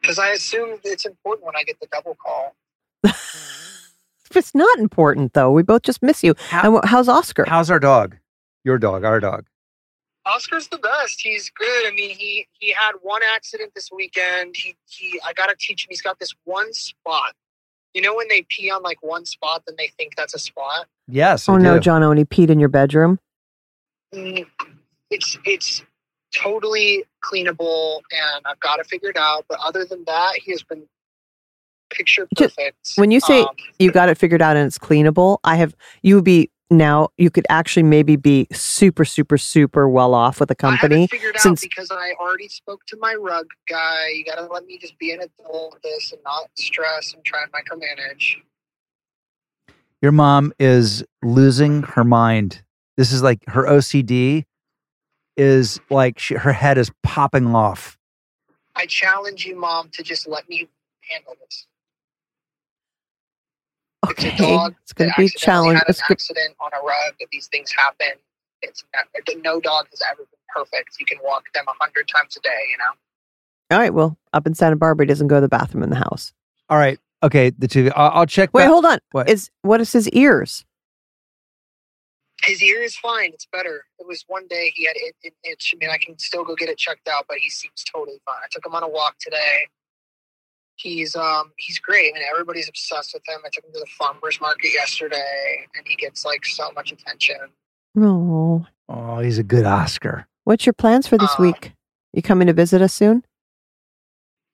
[0.01, 2.55] Because I assume it's important when I get the double call.
[4.33, 5.51] It's not important though.
[5.51, 6.35] We both just miss you.
[6.51, 7.45] How- how's Oscar?
[7.49, 8.17] how's our dog?
[8.65, 9.47] Your dog, our dog.
[10.27, 11.21] Oscar's the best.
[11.23, 11.87] He's good.
[11.87, 14.55] I mean, he he had one accident this weekend.
[14.57, 15.21] He he.
[15.27, 15.89] I gotta teach him.
[15.91, 17.33] He's got this one spot.
[17.95, 20.87] You know when they pee on like one spot, then they think that's a spot.
[21.09, 21.49] Yes.
[21.49, 21.79] Oh no.
[21.79, 23.19] John, when he peed in your bedroom.
[24.15, 24.47] Mm,
[25.11, 25.83] It's it's
[26.35, 29.47] totally cleanable, and I've got it figured out.
[29.49, 30.85] But other than that, he has been
[31.91, 32.77] picture Just- perfect.
[32.97, 33.49] when you say Um,
[33.79, 35.39] You got it figured out and it's cleanable.
[35.43, 40.15] I have you would be now you could actually maybe be super, super, super well
[40.15, 41.05] off with a company.
[41.05, 44.09] it figured out since- because I already spoke to my rug guy.
[44.15, 47.25] You got to let me just be an adult with this and not stress and
[47.25, 48.37] try and micromanage.
[50.01, 52.63] Your mom is losing her mind.
[52.97, 54.45] This is like her OCD
[55.37, 57.99] is like she, her head is popping off.
[58.77, 60.69] I challenge you, mom, to just let me
[61.01, 61.67] handle this.
[64.11, 64.75] It's a dog.
[64.83, 65.79] it's going to be accidentally challenge.
[65.79, 66.13] Had an It's good.
[66.15, 67.15] accident on a rug.
[67.21, 68.09] That these things happen.
[68.63, 69.07] It's not,
[69.43, 70.97] no dog has ever been perfect.
[70.99, 72.61] You can walk them a hundred times a day.
[72.71, 72.93] You know.
[73.73, 73.95] All right.
[73.95, 76.33] Well, up in Santa Barbara, he doesn't go to the bathroom in the house.
[76.69, 76.99] All right.
[77.23, 77.51] Okay.
[77.51, 77.91] The two.
[77.97, 78.51] I'll, I'll check.
[78.53, 78.99] Wait, back- hold on.
[79.13, 79.29] What?
[79.29, 80.65] Is what is his ears?
[82.43, 83.31] His ear is fine.
[83.35, 83.85] It's better.
[83.99, 85.75] It was one day he had it, it itch.
[85.75, 88.37] I mean, I can still go get it checked out, but he seems totally fine.
[88.43, 89.67] I took him on a walk today.
[90.81, 93.41] He's um he's great, and everybody's obsessed with him.
[93.45, 97.37] I took him to the farmers market yesterday, and he gets like so much attention.
[97.95, 98.67] No.
[98.89, 100.27] Oh, he's a good Oscar.
[100.45, 101.73] What's your plans for this Uh, week?
[102.13, 103.25] You coming to visit us soon?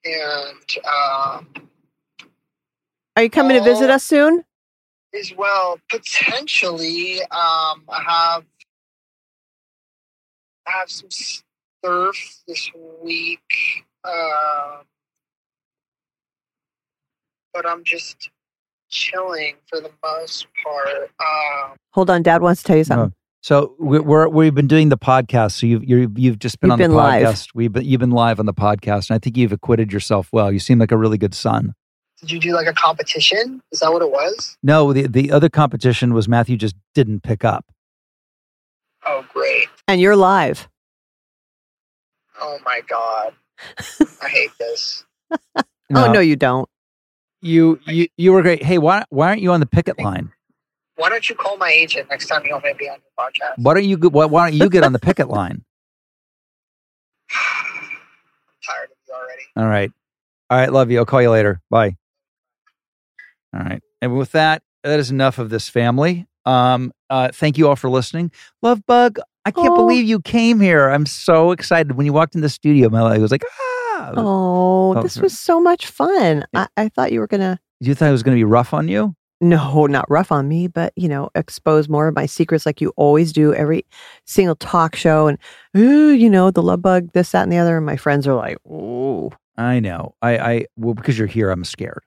[0.05, 1.49] And um,
[3.16, 3.95] Are you coming to visit Oh.
[3.95, 4.45] us soon?
[5.14, 8.45] as well, potentially, um, I have
[10.66, 12.16] I have some surf
[12.47, 12.70] this
[13.01, 14.83] week, uh,
[17.57, 18.31] but I'm just
[18.91, 21.11] chilling for the most part.
[21.21, 23.13] Um, Hold on, Dad wants to tell you something.
[23.43, 25.53] So we- we're we've been doing the podcast.
[25.53, 27.23] So you've you're, you've just been You've on been the live.
[27.27, 27.49] podcast.
[27.55, 30.53] We've been, you've been live on the podcast, and I think you've acquitted yourself well.
[30.53, 31.73] You seem like a really good son.
[32.21, 33.61] did you do like a competition?
[33.73, 34.57] Is that what it was?
[34.63, 37.65] No, the the other competition was Matthew just didn't pick up.
[39.07, 39.69] Oh, great!
[39.89, 40.69] And you're live.
[42.41, 43.33] Oh my god,
[44.23, 45.05] I hate this.
[45.95, 46.69] Oh no, you don't.
[47.47, 48.62] You you you were great.
[48.62, 50.32] Hey, why why aren't you on the picket line?
[50.97, 53.26] Why don't you call my agent next time you want me to be on your
[53.26, 53.62] podcast?
[53.62, 55.64] Why don't you why, why don't you get on the picket line?
[57.30, 57.38] I'm
[58.64, 59.42] tired of you already.
[59.57, 59.90] All right.
[60.51, 60.72] All right.
[60.72, 60.99] Love you.
[60.99, 61.61] I'll call you later.
[61.70, 61.97] Bye.
[63.55, 63.82] All right.
[64.03, 66.26] And with that, that is enough of this family.
[66.44, 68.30] Um, uh, thank you all for listening.
[68.62, 69.76] Love Bug, I can't Oh.
[69.76, 70.88] believe you came here.
[70.88, 71.92] I'm so excited.
[71.97, 73.66] When you walked in the studio, my leg was like, ah.
[74.16, 76.44] Oh, Oh, this was so much fun.
[76.55, 77.59] I, I thought you were gonna.
[77.80, 79.14] You thought it was going to be rough on you?
[79.42, 82.90] no, not rough on me, but you know, expose more of my secrets like you
[82.97, 83.84] always do every
[84.24, 85.36] single talk show and
[85.76, 87.76] ooh, you know, the love bug, this, that, and the other.
[87.76, 89.30] And my friends are like, ooh.
[89.59, 90.14] I know.
[90.22, 92.03] I, I well because you're here, I'm scared.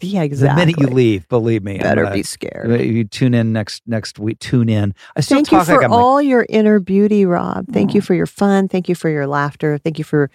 [0.00, 0.60] Yeah, exactly.
[0.64, 2.80] The minute you leave, believe me, better gonna- be scared.
[2.80, 4.38] You tune in next next week.
[4.38, 4.94] Tune in.
[5.16, 7.66] I still Thank you for like I'm like, all your inner beauty, Rob.
[7.72, 8.04] Thank you Oh.
[8.04, 8.68] for your fun.
[8.68, 9.76] Thank you for your laughter.
[9.78, 10.30] Thank you for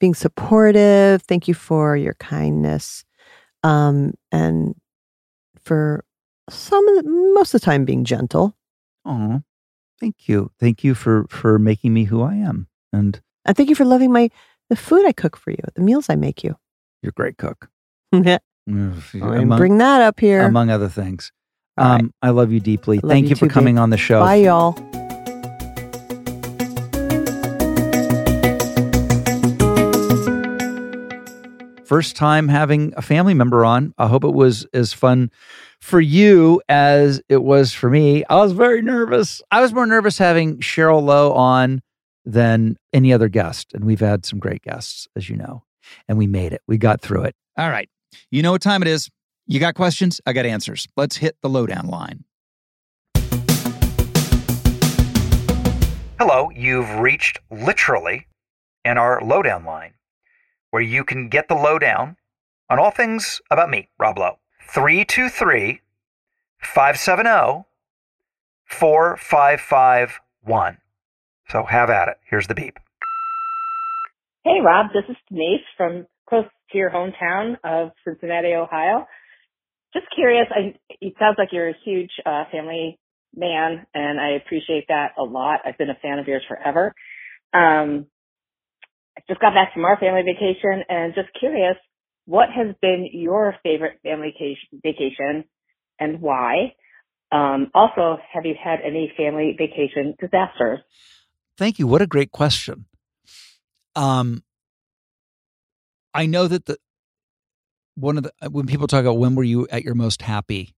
[0.00, 1.22] being supportive.
[1.22, 3.04] Thank you for your kindness.
[3.62, 4.74] Um, and
[5.62, 6.04] for
[6.48, 8.56] some of the, most of the time being gentle.
[9.04, 9.42] oh,
[10.00, 13.76] thank you, thank you for for making me who I am, and And thank you
[13.76, 14.30] for loving my
[14.70, 16.56] the food I cook for you, the meals I make you.
[17.02, 17.68] you're a great cook.
[19.42, 20.42] among, bring that up here.
[20.42, 21.32] among other things.
[21.76, 22.00] All right.
[22.02, 22.98] Um, I love you deeply.
[23.00, 23.82] Love Thank you you for too, coming babe.
[23.82, 24.20] on the show.
[24.20, 24.89] Bye, y'all.
[31.90, 33.92] First time having a family member on.
[33.98, 35.28] I hope it was as fun
[35.80, 38.24] for you as it was for me.
[38.30, 39.42] I was very nervous.
[39.50, 41.82] I was more nervous having Sheryl Lowe on
[42.24, 43.74] than any other guest.
[43.74, 45.64] And we've had some great guests, as you know.
[46.06, 46.62] And we made it.
[46.68, 47.34] We got through it.
[47.58, 47.88] All right.
[48.30, 49.10] You know what time it is.
[49.48, 50.20] You got questions?
[50.24, 50.86] I got answers.
[50.96, 52.22] Let's hit the lowdown line.
[56.20, 58.28] Hello, you've reached literally
[58.84, 59.94] in our lowdown line,
[60.70, 62.16] where you can get the lowdown
[62.68, 64.38] on all things about me, Rob Lowe.
[64.72, 65.80] 323
[66.60, 67.64] 570
[68.66, 70.78] 4551.
[71.48, 72.16] So have at it.
[72.28, 72.78] Here's the beep.
[74.44, 79.06] Hey, Rob, this is Denise from close to your hometown of Cincinnati, Ohio.
[79.92, 82.98] Just curious, I, it sounds like you're a huge uh, family
[83.34, 85.60] man, and I appreciate that a lot.
[85.64, 86.94] I've been a fan of yours forever.
[87.52, 88.06] Um,
[89.28, 91.76] just got back from our family vacation, and just curious,
[92.26, 94.34] what has been your favorite family
[94.82, 95.44] vacation,
[95.98, 96.74] and why?
[97.32, 100.80] Um, also, have you had any family vacation disasters?
[101.56, 101.86] Thank you.
[101.86, 102.86] What a great question.
[103.94, 104.42] Um,
[106.14, 106.78] I know that the
[107.94, 110.74] one of the when people talk about when were you at your most happy,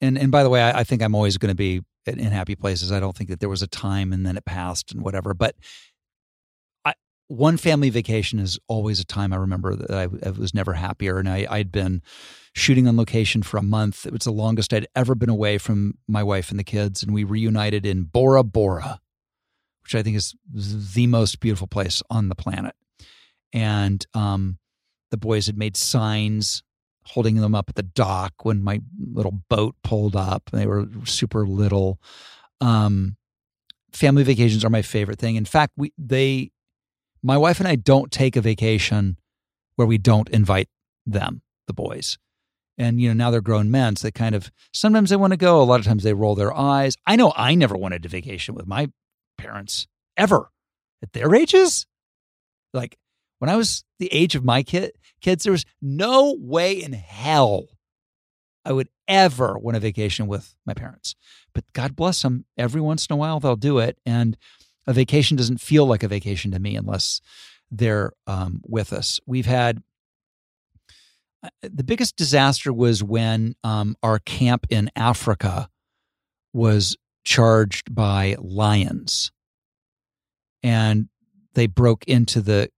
[0.00, 2.32] and and by the way, I, I think I'm always going to be in, in
[2.32, 2.92] happy places.
[2.92, 5.34] I don't think that there was a time and then it passed and whatever.
[5.34, 5.56] But
[7.30, 11.18] one family vacation is always a time I remember that I, I was never happier,
[11.18, 12.02] and I, I'd been
[12.54, 14.04] shooting on location for a month.
[14.04, 17.14] It was the longest I'd ever been away from my wife and the kids, and
[17.14, 19.00] we reunited in Bora Bora
[19.90, 22.74] which I think is the most beautiful place on the planet.
[23.52, 24.58] And um,
[25.10, 26.62] the boys had made signs
[27.06, 28.80] holding them up at the dock when my
[29.12, 30.50] little boat pulled up.
[30.52, 31.98] They were super little.
[32.60, 33.16] Um,
[33.92, 35.34] family vacations are my favorite thing.
[35.34, 36.52] In fact, we they,
[37.22, 39.16] my wife and I don't take a vacation
[39.76, 40.68] where we don't invite
[41.06, 42.18] them, the boys.
[42.78, 45.36] And you know now they're grown men, so they kind of sometimes they want to
[45.36, 45.60] go.
[45.60, 46.96] A lot of times they roll their eyes.
[47.06, 48.90] I know I never wanted to vacation with my
[49.36, 50.50] parents ever
[51.02, 51.86] at their ages.
[52.72, 52.96] Like
[53.38, 57.66] when I was the age of my kid kids, there was no way in hell
[58.64, 61.14] I would ever want a vacation with my parents.
[61.52, 64.36] But God bless them, every once in a while they'll do it, and
[64.86, 67.20] a vacation doesn't feel like a vacation to me unless
[67.70, 69.20] they're um, with us.
[69.26, 69.82] We've had
[71.42, 75.68] uh, the biggest disaster was when um, our camp in Africa
[76.52, 79.30] was charged by lions.
[80.62, 81.08] And
[81.54, 82.70] they broke into the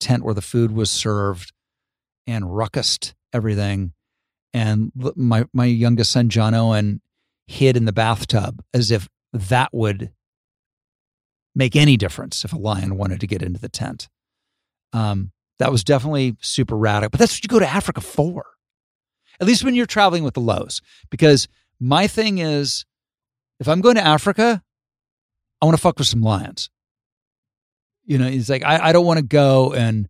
[0.00, 1.52] tent where the food was served
[2.26, 3.92] and ruckused everything.
[4.54, 7.00] And my, my youngest son, John Owen,
[7.46, 10.12] hid in the bathtub as if that would
[11.56, 14.08] make any difference if a lion wanted to get into the tent.
[14.92, 18.44] Um, that was definitely super radical, but that's what you go to Africa for.
[19.40, 20.82] At least when you're traveling with the Lowes.
[21.10, 21.48] Because
[21.80, 22.84] my thing is,
[23.58, 24.62] if I'm going to Africa,
[25.60, 26.70] I want to fuck with some lions.
[28.04, 30.08] You know, it's like I, I don't want to go and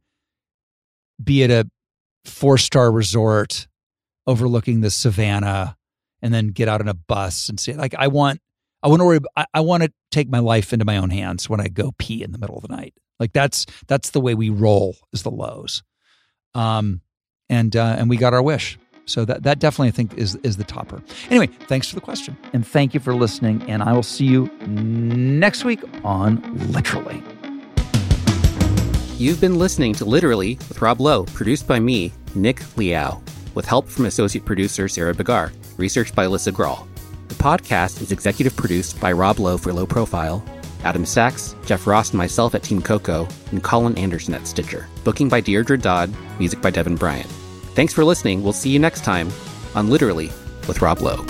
[1.23, 1.69] be at a
[2.25, 3.69] four star resort
[4.27, 5.77] overlooking the savannah
[6.21, 8.41] and then get out on a bus and see like I want
[8.83, 11.49] I want to worry I, I want to take my life into my own hands
[11.49, 12.95] when I go pee in the middle of the night.
[13.19, 15.83] Like that's that's the way we roll is the Lowes.
[16.55, 17.01] Um
[17.49, 18.79] and uh and we got our wish.
[19.07, 21.03] So that that definitely I think is is the topper.
[21.31, 24.47] Anyway, thanks for the question and thank you for listening and I will see you
[24.67, 26.43] next week on
[26.73, 27.23] Literally.
[29.19, 33.23] You've been listening to Literally with Rob Lowe, produced by me, Nick Liao,
[33.55, 36.87] with help from associate producer Sarah Begar, researched by Alyssa Grawl.
[37.29, 40.45] The podcast is executive produced by Rob Lowe for Low Profile,
[40.85, 44.87] Adam Sachs, Jeff Ross, and myself at Team Coco, and Colin Anderson at Stitcher.
[45.03, 47.27] Booking by Deirdre Dodd, music by Devin Bryant.
[47.75, 48.45] Thanks for listening.
[48.45, 49.31] We'll see you next time
[49.75, 50.29] on Literally
[50.69, 51.25] with Rob Lowe.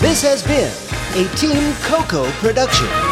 [0.00, 0.70] This has been
[1.14, 3.11] a Team Coco production.